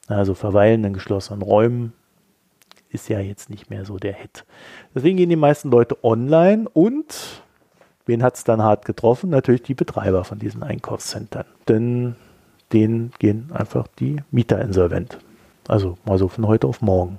[0.07, 1.93] Also verweilen in geschlossenen Räumen
[2.91, 4.45] ist ja jetzt nicht mehr so der Hit.
[4.95, 7.43] Deswegen gehen die meisten Leute online und
[8.07, 9.31] wen hat es dann hart getroffen?
[9.31, 11.45] Natürlich die Betreiber von diesen Einkaufszentren.
[11.69, 12.17] Denn
[12.73, 15.19] denen gehen einfach die Mieter insolvent.
[15.69, 17.19] Also mal so von heute auf morgen.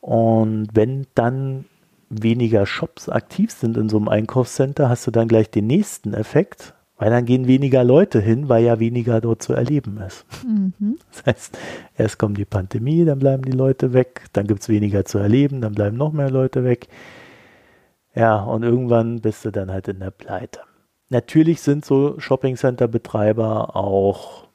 [0.00, 1.64] Und wenn dann
[2.10, 6.74] weniger Shops aktiv sind in so einem Einkaufscenter, hast du dann gleich den nächsten Effekt,
[6.96, 10.24] weil dann gehen weniger Leute hin, weil ja weniger dort zu erleben ist.
[10.46, 10.98] Mhm.
[11.10, 11.58] Das heißt,
[11.96, 15.60] erst kommt die Pandemie, dann bleiben die Leute weg, dann gibt es weniger zu erleben,
[15.60, 16.88] dann bleiben noch mehr Leute weg.
[18.14, 20.60] Ja, und irgendwann bist du dann halt in der Pleite.
[21.10, 24.48] Natürlich sind so Shoppingcenter-Betreiber auch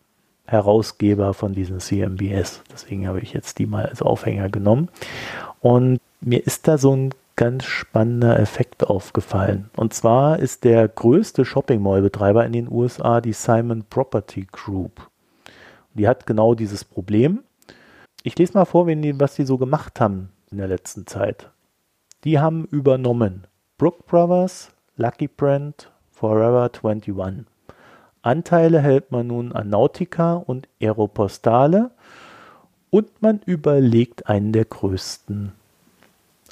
[0.46, 2.62] Herausgeber von diesen CMBS.
[2.72, 4.90] Deswegen habe ich jetzt die mal als Aufhänger genommen.
[5.62, 9.70] Und mir ist da so ein ganz spannender Effekt aufgefallen.
[9.76, 15.10] Und zwar ist der größte Shopping Mall Betreiber in den USA die Simon Property Group.
[15.94, 17.44] Die hat genau dieses Problem.
[18.24, 21.50] Ich lese mal vor, was die so gemacht haben in der letzten Zeit.
[22.24, 23.48] Die haben übernommen
[23.78, 27.46] Brook Brothers, Lucky Brand, Forever 21.
[28.22, 31.92] Anteile hält man nun an Nautica und Aeropostale
[32.90, 35.52] und man überlegt einen der größten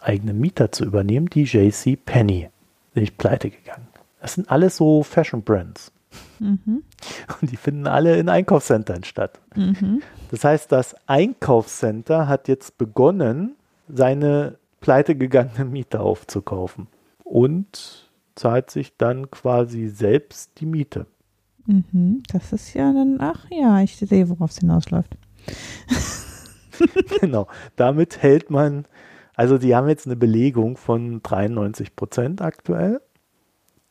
[0.02, 2.50] eigene Mieter zu übernehmen, die JC Penny.
[2.94, 3.88] Bin ich pleite gegangen.
[4.20, 5.94] Das sind alles so Fashion Brands.
[6.40, 6.84] Mhm.
[7.42, 9.40] Und die finden alle in Einkaufszentren statt.
[9.56, 10.02] Mhm.
[10.30, 13.56] Das heißt, das Einkaufscenter hat jetzt begonnen,
[13.88, 16.88] seine pleite gegangenen Mieter aufzukaufen
[17.24, 21.06] und zahlt sich dann quasi selbst die Miete.
[21.66, 22.24] Mhm.
[22.32, 25.16] Das ist ja dann, ach ja, ich sehe, worauf es hinausläuft.
[27.22, 27.48] genau.
[27.76, 28.86] Damit hält man
[29.36, 33.02] also die haben jetzt eine Belegung von 93 Prozent aktuell.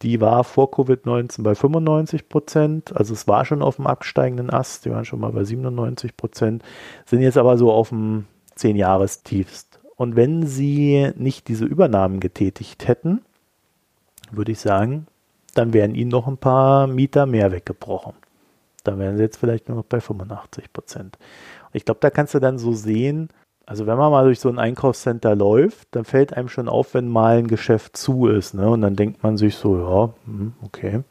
[0.03, 2.97] Die war vor Covid-19 bei 95 Prozent.
[2.97, 4.85] Also es war schon auf dem absteigenden Ast.
[4.85, 6.63] Die waren schon mal bei 97 Prozent.
[7.05, 8.27] Sind jetzt aber so auf dem
[8.57, 9.70] 10-Jahres-Tiefst.
[10.01, 13.21] Und wenn sie nicht diese Übernahmen getätigt hätten,
[14.31, 15.07] würde ich sagen,
[15.53, 18.15] dann wären ihnen noch ein paar Mieter mehr weggebrochen.
[18.83, 21.19] Dann wären sie jetzt vielleicht nur noch bei 85 Prozent.
[21.75, 23.29] Ich glaube, da kannst du dann so sehen,
[23.67, 27.07] also wenn man mal durch so ein Einkaufscenter läuft, dann fällt einem schon auf, wenn
[27.07, 28.55] mal ein Geschäft zu ist.
[28.55, 28.71] Ne?
[28.71, 31.03] Und dann denkt man sich so, ja, hm, okay,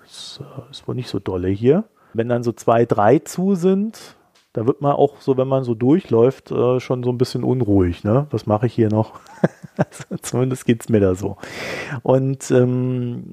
[0.00, 1.84] das äh, ist wohl nicht so dolle hier.
[2.14, 4.16] Wenn dann so zwei, drei zu sind,
[4.52, 8.04] Da wird man auch so, wenn man so durchläuft, äh, schon so ein bisschen unruhig.
[8.04, 8.26] Ne?
[8.30, 9.20] Was mache ich hier noch?
[9.76, 11.36] also, zumindest geht es mir da so.
[12.02, 13.24] Und ähm,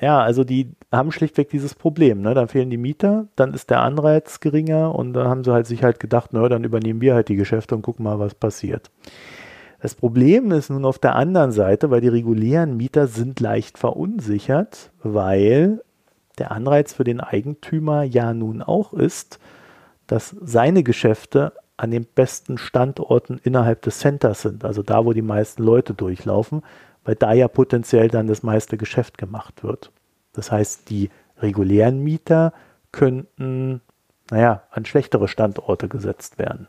[0.00, 2.20] ja, also die haben schlichtweg dieses Problem.
[2.20, 2.34] Ne?
[2.34, 5.82] Dann fehlen die Mieter, dann ist der Anreiz geringer und dann haben sie halt sich
[5.82, 8.90] halt gedacht, na, dann übernehmen wir halt die Geschäfte und gucken mal, was passiert.
[9.80, 14.90] Das Problem ist nun auf der anderen Seite, weil die regulären Mieter sind leicht verunsichert,
[15.02, 15.82] weil
[16.38, 19.38] der Anreiz für den Eigentümer ja nun auch ist,
[20.06, 25.22] dass seine Geschäfte an den besten Standorten innerhalb des Centers sind, also da, wo die
[25.22, 26.62] meisten Leute durchlaufen,
[27.04, 29.90] weil da ja potenziell dann das meiste Geschäft gemacht wird.
[30.32, 32.52] Das heißt, die regulären Mieter
[32.92, 33.80] könnten,
[34.30, 36.68] naja, an schlechtere Standorte gesetzt werden.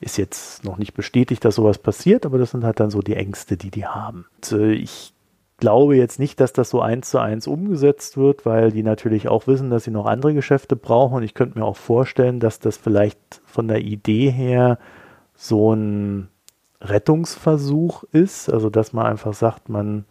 [0.00, 3.16] Ist jetzt noch nicht bestätigt, dass sowas passiert, aber das sind halt dann so die
[3.16, 4.26] Ängste, die die haben.
[4.36, 5.13] Und, äh, ich
[5.58, 9.46] glaube jetzt nicht, dass das so eins zu eins umgesetzt wird, weil die natürlich auch
[9.46, 11.16] wissen, dass sie noch andere Geschäfte brauchen.
[11.16, 14.78] Und ich könnte mir auch vorstellen, dass das vielleicht von der Idee her
[15.34, 16.28] so ein
[16.80, 18.50] Rettungsversuch ist.
[18.50, 20.04] Also, dass man einfach sagt, man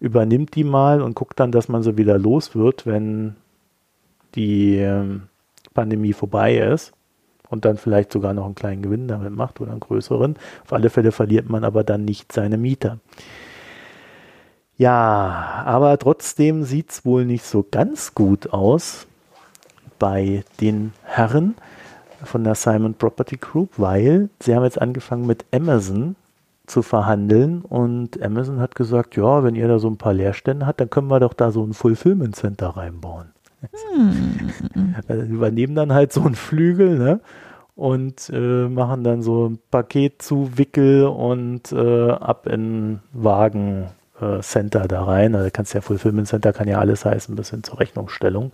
[0.00, 3.36] übernimmt die mal und guckt dann, dass man sie wieder los wird, wenn
[4.34, 5.28] die ähm,
[5.74, 6.92] Pandemie vorbei ist
[7.48, 10.36] und dann vielleicht sogar noch einen kleinen Gewinn damit macht oder einen größeren.
[10.64, 12.98] Auf alle Fälle verliert man aber dann nicht seine Mieter.
[14.82, 19.06] Ja, aber trotzdem sieht es wohl nicht so ganz gut aus
[20.00, 21.54] bei den Herren
[22.24, 26.16] von der Simon Property Group, weil sie haben jetzt angefangen mit Amazon
[26.66, 30.80] zu verhandeln und Amazon hat gesagt, ja, wenn ihr da so ein paar Leerstände habt,
[30.80, 33.30] dann können wir doch da so ein Fulfillment Center reinbauen.
[33.94, 34.96] Hm.
[35.06, 37.20] Also übernehmen dann halt so einen Flügel, ne?
[37.76, 43.86] Und äh, machen dann so ein Paket zu Wickel und äh, ab in Wagen
[44.42, 45.34] Center da rein.
[45.34, 48.52] Also kannst ja Fulfillment Center kann ja alles heißen, bis hin zur Rechnungsstellung.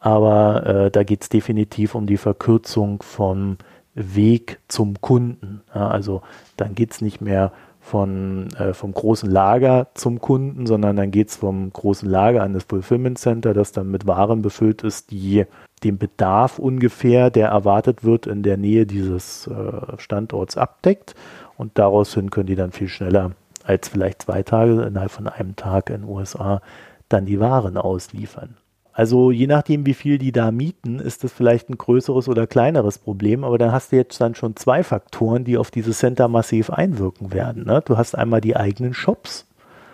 [0.00, 3.58] Aber äh, da geht es definitiv um die Verkürzung vom
[3.94, 5.62] Weg zum Kunden.
[5.74, 6.22] Ja, also
[6.56, 11.30] dann geht es nicht mehr von, äh, vom großen Lager zum Kunden, sondern dann geht
[11.30, 15.46] es vom großen Lager an das Fulfillment Center, das dann mit Waren befüllt ist, die
[15.82, 21.14] den Bedarf ungefähr, der erwartet wird, in der Nähe dieses äh, Standorts abdeckt.
[21.56, 23.32] Und daraus hin können die dann viel schneller
[23.68, 26.62] als vielleicht zwei Tage innerhalb von einem Tag in den USA
[27.08, 28.56] dann die Waren ausliefern.
[28.92, 32.98] Also je nachdem, wie viel die da mieten, ist das vielleicht ein größeres oder kleineres
[32.98, 36.70] Problem, aber dann hast du jetzt dann schon zwei Faktoren, die auf dieses Center massiv
[36.70, 37.64] einwirken werden.
[37.64, 37.80] Ne?
[37.84, 39.46] Du hast einmal die eigenen Shops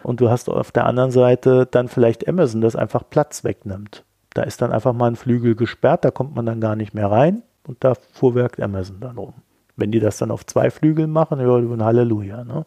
[0.05, 4.05] und du hast auf der anderen Seite dann vielleicht Amazon, das einfach Platz wegnimmt.
[4.33, 7.11] Da ist dann einfach mal ein Flügel gesperrt, da kommt man dann gar nicht mehr
[7.11, 9.35] rein und da fuhrwerkt Amazon dann rum.
[9.77, 12.45] Wenn die das dann auf zwei Flügeln machen, ja, Halleluja.
[12.45, 12.65] Ne?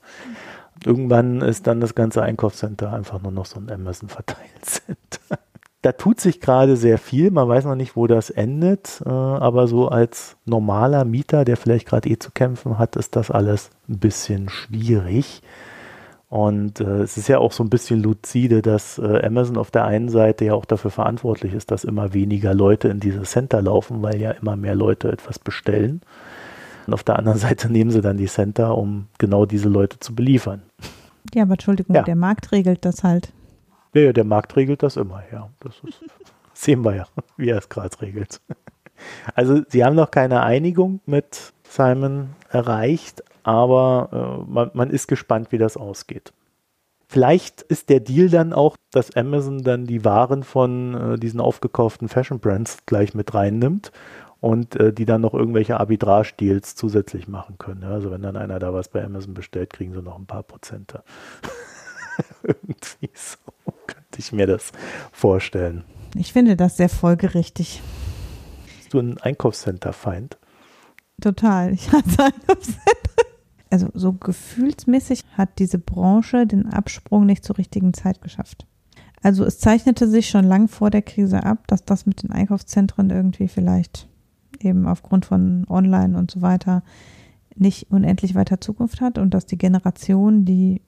[0.86, 5.40] Irgendwann ist dann das ganze Einkaufscenter einfach nur noch so ein Amazon-Verteilcenter.
[5.82, 7.32] da tut sich gerade sehr viel.
[7.32, 9.02] Man weiß noch nicht, wo das endet.
[9.06, 13.32] Äh, aber so als normaler Mieter, der vielleicht gerade eh zu kämpfen hat, ist das
[13.32, 15.42] alles ein bisschen schwierig.
[16.30, 19.86] Und äh, es ist ja auch so ein bisschen lucide, dass äh, Amazon auf der
[19.86, 24.02] einen Seite ja auch dafür verantwortlich ist, dass immer weniger Leute in diese Center laufen,
[24.02, 26.02] weil ja immer mehr Leute etwas bestellen.
[26.88, 30.16] Und auf der anderen Seite nehmen sie dann die Center, um genau diese Leute zu
[30.16, 30.64] beliefern.
[31.34, 32.04] Ja, aber Entschuldigung, ja.
[32.04, 33.32] der Markt regelt das halt.
[33.94, 35.50] Ja, ja, der Markt regelt das immer, ja.
[35.60, 36.04] Das ist,
[36.54, 37.06] sehen wir ja,
[37.38, 38.42] wie er es gerade regelt.
[39.36, 45.52] Also sie haben noch keine Einigung mit Simon erreicht, aber äh, man, man ist gespannt,
[45.52, 46.34] wie das ausgeht.
[47.10, 52.10] Vielleicht ist der Deal dann auch, dass Amazon dann die Waren von äh, diesen aufgekauften
[52.10, 53.92] Fashion Brands gleich mit reinnimmt
[54.40, 57.82] und äh, die dann noch irgendwelche Arbitrage-Deals zusätzlich machen können.
[57.82, 57.90] Ja?
[57.90, 61.04] Also wenn dann einer da was bei Amazon bestellt, kriegen sie noch ein paar Prozente.
[62.44, 63.38] Irgendwie so
[63.86, 64.72] könnte ich mir das
[65.12, 65.84] vorstellen.
[66.16, 67.82] Ich finde das sehr folgerichtig.
[68.78, 70.38] Bist du ein Einkaufscenter-Feind?
[71.22, 71.74] Total.
[71.74, 73.08] Ich hasse Einkaufscenter.
[73.70, 78.66] Also so gefühlsmäßig hat diese Branche den Absprung nicht zur richtigen Zeit geschafft.
[79.22, 83.10] Also es zeichnete sich schon lang vor der Krise ab, dass das mit den Einkaufszentren
[83.10, 84.08] irgendwie vielleicht
[84.60, 86.84] eben aufgrund von Online und so weiter
[87.56, 90.82] nicht unendlich weiter Zukunft hat und dass die Generation, die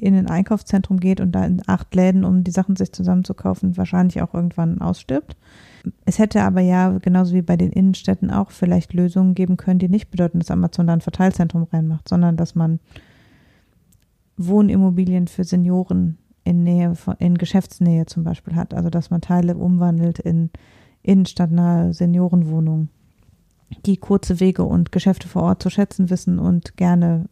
[0.00, 4.22] in ein Einkaufszentrum geht und da in acht Läden, um die Sachen sich zusammenzukaufen, wahrscheinlich
[4.22, 5.36] auch irgendwann ausstirbt.
[6.04, 9.88] Es hätte aber ja, genauso wie bei den Innenstädten auch, vielleicht Lösungen geben können, die
[9.88, 12.80] nicht bedeuten, dass Amazon da ein Verteilzentrum reinmacht, sondern dass man
[14.36, 18.74] Wohnimmobilien für Senioren in Nähe, in Geschäftsnähe zum Beispiel hat.
[18.74, 20.50] Also dass man Teile umwandelt in
[21.04, 22.90] innenstadtnahe Seniorenwohnungen
[23.86, 27.26] die kurze Wege und Geschäfte vor Ort zu schätzen wissen und gerne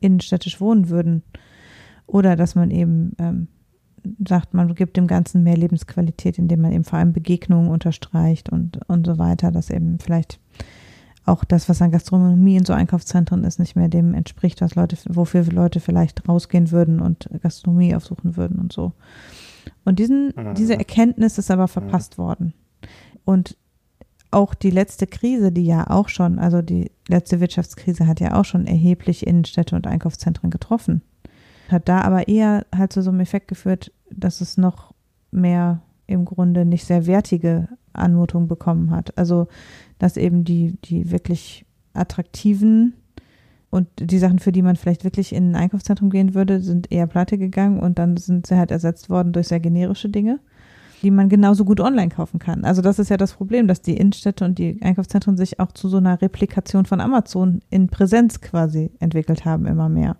[0.00, 1.22] innenstädtisch wohnen würden.
[2.06, 3.48] Oder dass man eben ähm,
[4.26, 8.80] sagt, man gibt dem Ganzen mehr Lebensqualität, indem man eben vor allem Begegnungen unterstreicht und,
[8.88, 10.40] und so weiter, dass eben vielleicht
[11.26, 14.96] auch das, was an Gastronomie in so Einkaufszentren ist, nicht mehr dem entspricht, was Leute,
[15.10, 18.92] wofür Leute vielleicht rausgehen würden und Gastronomie aufsuchen würden und so.
[19.84, 20.54] Und diesen, mhm.
[20.54, 22.54] diese Erkenntnis ist aber verpasst worden.
[23.28, 23.58] Und
[24.30, 28.46] auch die letzte Krise, die ja auch schon, also die letzte Wirtschaftskrise hat ja auch
[28.46, 31.02] schon erheblich Innenstädte und Einkaufszentren getroffen.
[31.68, 34.94] Hat da aber eher halt zu so einem Effekt geführt, dass es noch
[35.30, 39.18] mehr im Grunde nicht sehr wertige Anmutung bekommen hat.
[39.18, 39.48] Also,
[39.98, 42.94] dass eben die, die wirklich attraktiven
[43.68, 47.06] und die Sachen, für die man vielleicht wirklich in ein Einkaufszentrum gehen würde, sind eher
[47.06, 50.40] pleite gegangen und dann sind sie halt ersetzt worden durch sehr generische Dinge
[51.02, 52.64] die man genauso gut online kaufen kann.
[52.64, 55.88] Also das ist ja das Problem, dass die Innenstädte und die Einkaufszentren sich auch zu
[55.88, 60.16] so einer Replikation von Amazon in Präsenz quasi entwickelt haben, immer mehr.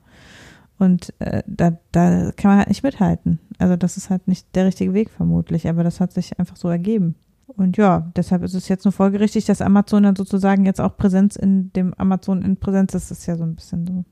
[0.79, 3.41] Und äh, da, da kann man halt nicht mithalten.
[3.59, 6.69] Also das ist halt nicht der richtige Weg vermutlich, aber das hat sich einfach so
[6.69, 7.17] ergeben.
[7.47, 11.35] Und ja, deshalb ist es jetzt nur folgerichtig, dass Amazon dann sozusagen jetzt auch Präsenz
[11.35, 13.11] in dem Amazon in Präsenz ist.
[13.11, 14.05] Das ist ja so ein bisschen so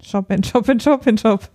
[0.00, 1.48] Shop in Shop in Shop in Shop.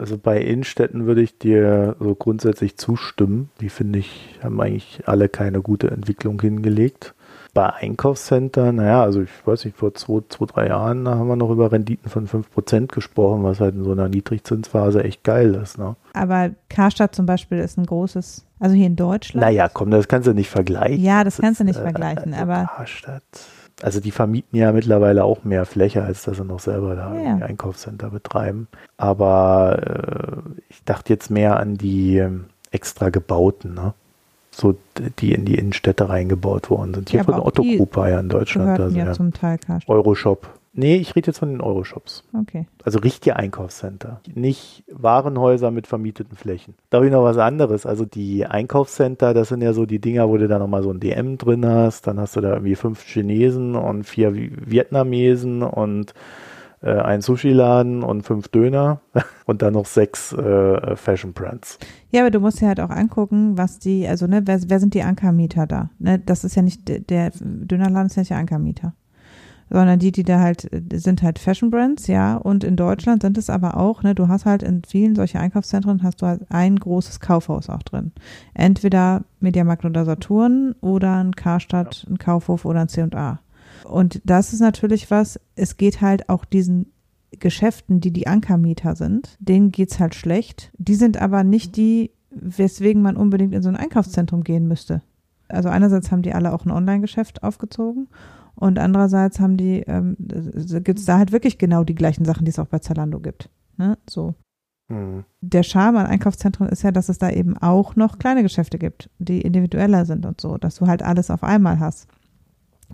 [0.00, 3.50] Also bei Innenstädten würde ich dir so grundsätzlich zustimmen.
[3.60, 7.14] Die finde ich, haben eigentlich alle keine gute Entwicklung hingelegt.
[7.52, 11.50] Bei Einkaufscentern, naja, also ich weiß nicht, vor zwei, zwei, drei Jahren haben wir noch
[11.50, 15.78] über Renditen von 5% gesprochen, was halt in so einer Niedrigzinsphase echt geil ist.
[15.78, 15.96] Ne?
[16.12, 19.44] Aber Karstadt zum Beispiel ist ein großes, also hier in Deutschland.
[19.44, 21.02] Naja, komm, das kannst du nicht vergleichen.
[21.02, 22.70] Ja, das, das kannst du nicht äh, vergleichen, aber.
[22.76, 23.22] Karstadt
[23.82, 27.34] also die vermieten ja mittlerweile auch mehr Fläche, als dass sie noch selber da ja.
[27.34, 28.68] ein Einkaufscenter betreiben.
[28.96, 32.30] Aber äh, ich dachte jetzt mehr an die äh,
[32.70, 33.94] extra gebauten, ne?
[34.50, 34.76] so
[35.20, 37.10] die in die Innenstädte reingebaut worden sind.
[37.10, 38.80] Hier ja, von Otto Group war ja in Deutschland.
[38.80, 42.24] Also ja, zum Teil Euroshop Nee, ich rede jetzt von den Euroshops.
[42.32, 42.66] Okay.
[42.84, 44.20] Also richtige Einkaufscenter.
[44.32, 46.74] Nicht Warenhäuser mit vermieteten Flächen.
[46.90, 47.86] Da habe ich noch was anderes.
[47.86, 51.00] Also die Einkaufscenter, das sind ja so die Dinger, wo du da nochmal so ein
[51.00, 52.06] DM drin hast.
[52.06, 56.14] Dann hast du da irgendwie fünf Chinesen und vier Vietnamesen und
[56.80, 59.00] äh, ein Sushi-Laden und fünf Döner
[59.46, 61.78] und dann noch sechs äh, Fashion Brands.
[62.10, 64.94] Ja, aber du musst dir halt auch angucken, was die, also ne, wer, wer sind
[64.94, 65.90] die Ankermieter da?
[65.98, 68.94] Ne, das ist ja nicht, der Dönerladen ist ja nicht der Ankermieter
[69.70, 73.50] sondern die, die da halt, sind halt Fashion Brands, ja, und in Deutschland sind es
[73.50, 77.20] aber auch, ne, du hast halt in vielen solcher Einkaufszentren hast du halt ein großes
[77.20, 78.12] Kaufhaus auch drin.
[78.54, 83.40] Entweder Mediamarkt oder Saturn oder ein Karstadt, ein Kaufhof oder ein C&A.
[83.84, 86.92] Und das ist natürlich was, es geht halt auch diesen
[87.30, 90.72] Geschäften, die die Ankermieter sind, denen geht's halt schlecht.
[90.78, 95.02] Die sind aber nicht die, weswegen man unbedingt in so ein Einkaufszentrum gehen müsste.
[95.48, 98.08] Also einerseits haben die alle auch ein Online-Geschäft aufgezogen
[98.58, 102.50] und andererseits haben die, ähm, gibt es da halt wirklich genau die gleichen Sachen, die
[102.50, 103.50] es auch bei Zalando gibt.
[103.76, 103.96] Ne?
[104.08, 104.34] So.
[104.88, 105.24] Mhm.
[105.40, 109.10] Der Charme an Einkaufszentren ist ja, dass es da eben auch noch kleine Geschäfte gibt,
[109.18, 112.08] die individueller sind und so, dass du halt alles auf einmal hast.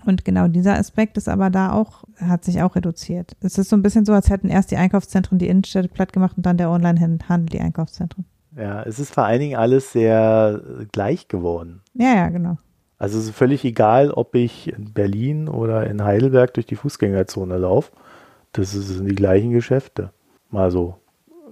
[0.05, 3.37] Und genau dieser Aspekt ist aber da auch, hat sich auch reduziert.
[3.41, 6.37] Es ist so ein bisschen so, als hätten erst die Einkaufszentren die Innenstädte platt gemacht
[6.37, 8.25] und dann der Online-Handel die Einkaufszentren.
[8.57, 10.61] Ja, es ist vor allen Dingen alles sehr
[10.93, 11.81] gleich geworden.
[11.95, 12.59] Ja, ja, genau.
[13.05, 17.59] Also es ist völlig egal, ob ich in Berlin oder in Heidelberg durch die Fußgängerzone
[17.59, 17.93] laufe.
[18.53, 20.11] Das sind die gleichen Geschäfte.
[20.51, 20.95] Mal so.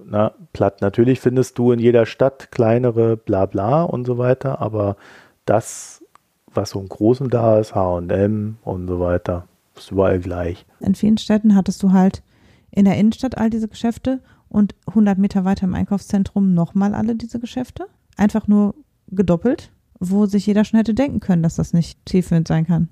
[0.03, 0.81] Na, platt.
[0.81, 4.97] Natürlich findest du in jeder Stadt kleinere Blabla und so weiter, aber
[5.45, 6.03] das,
[6.51, 10.65] was so im Großen da ist, HM und so weiter, ist überall gleich.
[10.79, 12.23] In vielen Städten hattest du halt
[12.71, 17.39] in der Innenstadt all diese Geschäfte und 100 Meter weiter im Einkaufszentrum nochmal alle diese
[17.39, 17.85] Geschäfte.
[18.17, 18.73] Einfach nur
[19.11, 19.69] gedoppelt
[20.09, 22.89] wo sich jeder schon hätte denken können, dass das nicht zielführend sein kann.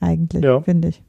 [0.00, 0.60] Eigentlich, ja.
[0.60, 1.02] finde ich.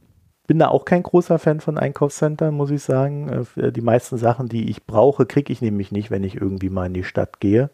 [0.48, 3.46] Bin da auch kein großer Fan von Einkaufscentern, muss ich sagen.
[3.56, 6.86] Äh, die meisten Sachen, die ich brauche, kriege ich nämlich nicht, wenn ich irgendwie mal
[6.86, 7.72] in die Stadt gehe.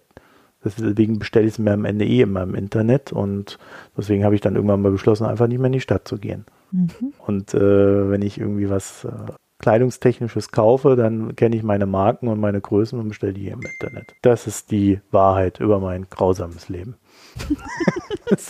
[0.63, 3.57] Deswegen bestelle ich es mir am Ende eh immer im Internet und
[3.97, 6.45] deswegen habe ich dann irgendwann mal beschlossen, einfach nicht mehr in die Stadt zu gehen.
[6.71, 7.13] Mhm.
[7.25, 9.09] Und äh, wenn ich irgendwie was äh,
[9.57, 14.13] Kleidungstechnisches kaufe, dann kenne ich meine Marken und meine Größen und bestelle die im Internet.
[14.21, 16.95] Das ist die Wahrheit über mein grausames Leben.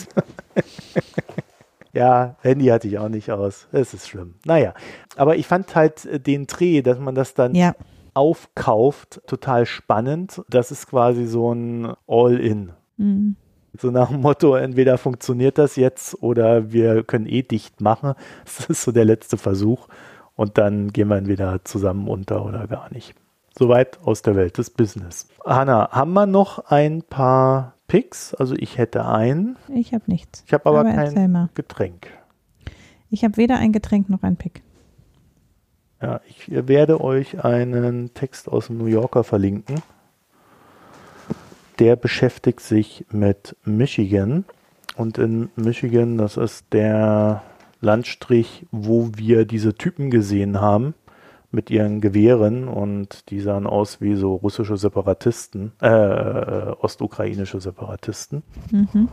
[1.93, 3.67] ja, Handy hatte ich auch nicht aus.
[3.71, 4.35] Es ist schlimm.
[4.45, 4.73] Naja,
[5.15, 7.75] aber ich fand halt äh, den Dreh, dass man das dann ja.
[8.13, 10.41] aufkauft, total spannend.
[10.49, 12.71] Das ist quasi so ein All-In.
[12.97, 13.35] Mhm.
[13.79, 18.13] So nach dem Motto, entweder funktioniert das jetzt oder wir können eh dicht machen.
[18.45, 19.87] Das ist so der letzte Versuch.
[20.35, 23.15] Und dann gehen wir entweder zusammen unter oder gar nicht.
[23.57, 25.27] Soweit aus der Welt des Business.
[25.45, 28.33] Hanna, haben wir noch ein paar Picks.
[28.33, 29.57] Also ich hätte einen.
[29.67, 30.45] Ich habe nichts.
[30.47, 32.07] Ich habe aber, aber kein Getränk.
[33.09, 34.63] Ich habe weder ein Getränk noch ein Pick.
[36.01, 39.81] Ja, ich werde euch einen Text aus dem New Yorker verlinken.
[41.79, 44.45] Der beschäftigt sich mit Michigan.
[44.95, 47.43] Und in Michigan, das ist der
[47.81, 50.93] Landstrich, wo wir diese Typen gesehen haben
[51.51, 58.43] mit ihren Gewehren und die sahen aus wie so russische Separatisten, äh, äh ostukrainische Separatisten.
[58.71, 59.09] Mhm.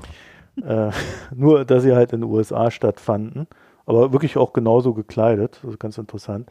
[0.62, 0.90] Äh,
[1.34, 3.46] nur, dass sie halt in den USA stattfanden,
[3.86, 6.50] aber wirklich auch genauso gekleidet, also ganz interessant.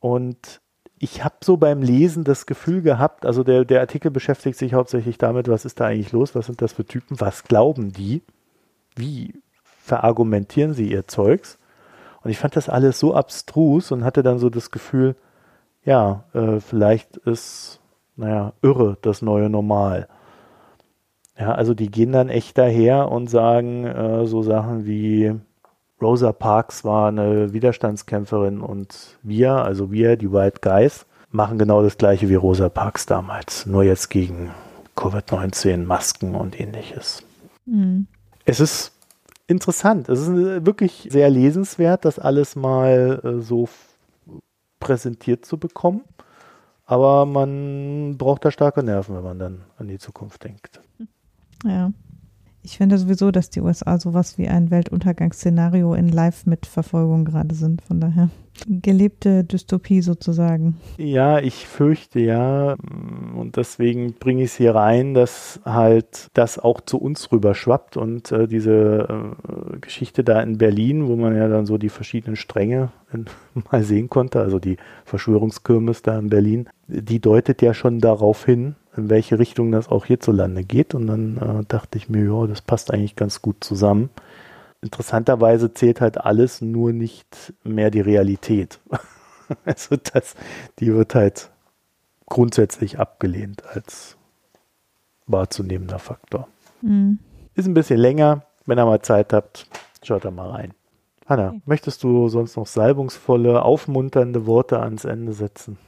[0.00, 0.60] Und
[0.98, 5.18] ich habe so beim Lesen das Gefühl gehabt, also der, der Artikel beschäftigt sich hauptsächlich
[5.18, 8.22] damit, was ist da eigentlich los, was sind das für Typen, was glauben die,
[8.96, 11.58] wie verargumentieren sie ihr Zeugs.
[12.22, 15.16] Und ich fand das alles so abstrus und hatte dann so das Gefühl,
[15.84, 17.80] ja, äh, vielleicht ist,
[18.16, 20.08] naja, irre das neue Normal.
[21.38, 25.34] Ja, also die gehen dann echt daher und sagen äh, so Sachen wie
[26.00, 31.96] Rosa Parks war eine Widerstandskämpferin und wir, also wir, die White Guys, machen genau das
[31.96, 34.50] gleiche wie Rosa Parks damals, nur jetzt gegen
[34.96, 37.22] Covid-19, Masken und ähnliches.
[37.66, 38.06] Mhm.
[38.44, 38.97] Es ist
[39.48, 40.28] interessant, es ist
[40.64, 43.68] wirklich sehr lesenswert, das alles mal äh, so
[44.78, 46.02] präsentiert zu bekommen.
[46.84, 50.80] Aber man braucht da starke Nerven, wenn man dann an die Zukunft denkt.
[51.64, 51.92] Ja.
[52.62, 57.82] Ich finde sowieso, dass die USA sowas wie ein Weltuntergangsszenario in Live-Mitverfolgung gerade sind.
[57.82, 58.30] Von daher
[58.66, 60.76] gelebte Dystopie sozusagen.
[60.96, 62.74] Ja, ich fürchte ja.
[63.34, 67.96] Und deswegen bringe ich es hier rein, dass halt das auch zu uns rüber schwappt
[67.96, 72.36] und äh, diese äh, Geschichte da in Berlin, wo man ja dann so die verschiedenen
[72.36, 73.26] Stränge in,
[73.70, 78.74] mal sehen konnte, also die Verschwörungskirmes da in Berlin, die deutet ja schon darauf hin,
[78.98, 80.94] in welche Richtung das auch hierzulande geht.
[80.94, 84.10] Und dann äh, dachte ich mir, ja, das passt eigentlich ganz gut zusammen.
[84.82, 88.80] Interessanterweise zählt halt alles, nur nicht mehr die Realität.
[89.64, 90.34] also das,
[90.78, 91.50] die wird halt
[92.26, 94.16] grundsätzlich abgelehnt als
[95.26, 96.48] wahrzunehmender Faktor.
[96.82, 97.18] Mhm.
[97.54, 98.42] Ist ein bisschen länger.
[98.66, 99.66] Wenn ihr mal Zeit habt,
[100.02, 100.74] schaut da mal rein.
[101.26, 101.62] Hanna, okay.
[101.66, 105.78] möchtest du sonst noch salbungsvolle, aufmunternde Worte ans Ende setzen?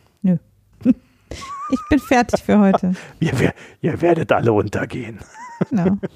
[1.71, 2.95] Ich bin fertig für heute.
[3.21, 3.33] ihr,
[3.81, 5.19] ihr werdet alle untergehen.
[5.69, 5.97] Genau.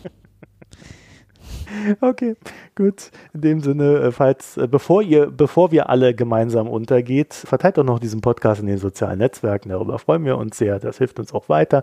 [2.01, 2.37] Okay,
[2.75, 3.11] gut.
[3.33, 7.85] In dem Sinne, äh, falls, äh, bevor ihr, bevor wir alle gemeinsam untergeht, verteilt doch
[7.85, 9.71] noch diesen Podcast in den sozialen Netzwerken.
[9.71, 10.79] Darüber freuen wir uns sehr.
[10.79, 11.83] Das hilft uns auch weiter.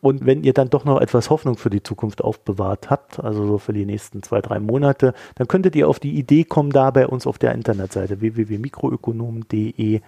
[0.00, 3.58] Und wenn ihr dann doch noch etwas Hoffnung für die Zukunft aufbewahrt habt, also so
[3.58, 7.06] für die nächsten zwei, drei Monate, dann könntet ihr auf die Idee kommen, da bei
[7.06, 10.00] uns auf der Internetseite www.mikroökonomen.de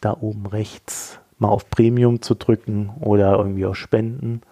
[0.00, 4.42] da oben rechts mal auf Premium zu drücken oder irgendwie auf Spenden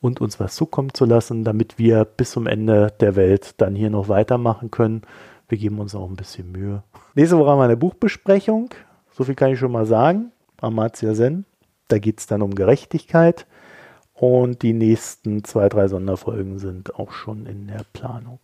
[0.00, 3.90] und uns was zukommen zu lassen, damit wir bis zum Ende der Welt dann hier
[3.90, 5.02] noch weitermachen können.
[5.48, 6.82] Wir geben uns auch ein bisschen Mühe.
[7.14, 8.70] Nächste Woche haben wir eine Buchbesprechung.
[9.12, 10.32] So viel kann ich schon mal sagen.
[10.60, 11.44] Amartya Sen.
[11.88, 13.46] Da geht es dann um Gerechtigkeit.
[14.14, 18.38] Und die nächsten zwei, drei Sonderfolgen sind auch schon in der Planung.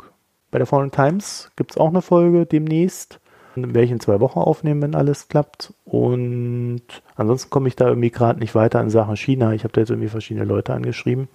[0.50, 3.20] Bei der Fallen Times gibt es auch eine Folge demnächst
[3.56, 5.72] werde ich in zwei Wochen aufnehmen, wenn alles klappt.
[5.84, 6.82] Und
[7.14, 9.52] ansonsten komme ich da irgendwie gerade nicht weiter in Sachen China.
[9.52, 11.28] Ich habe da jetzt irgendwie verschiedene Leute angeschrieben.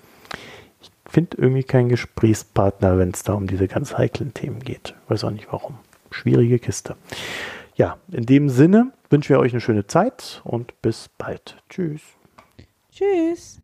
[0.81, 4.95] Ich finde irgendwie keinen Gesprächspartner, wenn es da um diese ganz heiklen Themen geht.
[5.07, 5.77] Weiß auch nicht warum.
[6.11, 6.95] Schwierige Kiste.
[7.76, 11.57] Ja, in dem Sinne wünschen wir euch eine schöne Zeit und bis bald.
[11.69, 12.02] Tschüss.
[12.91, 13.60] Tschüss.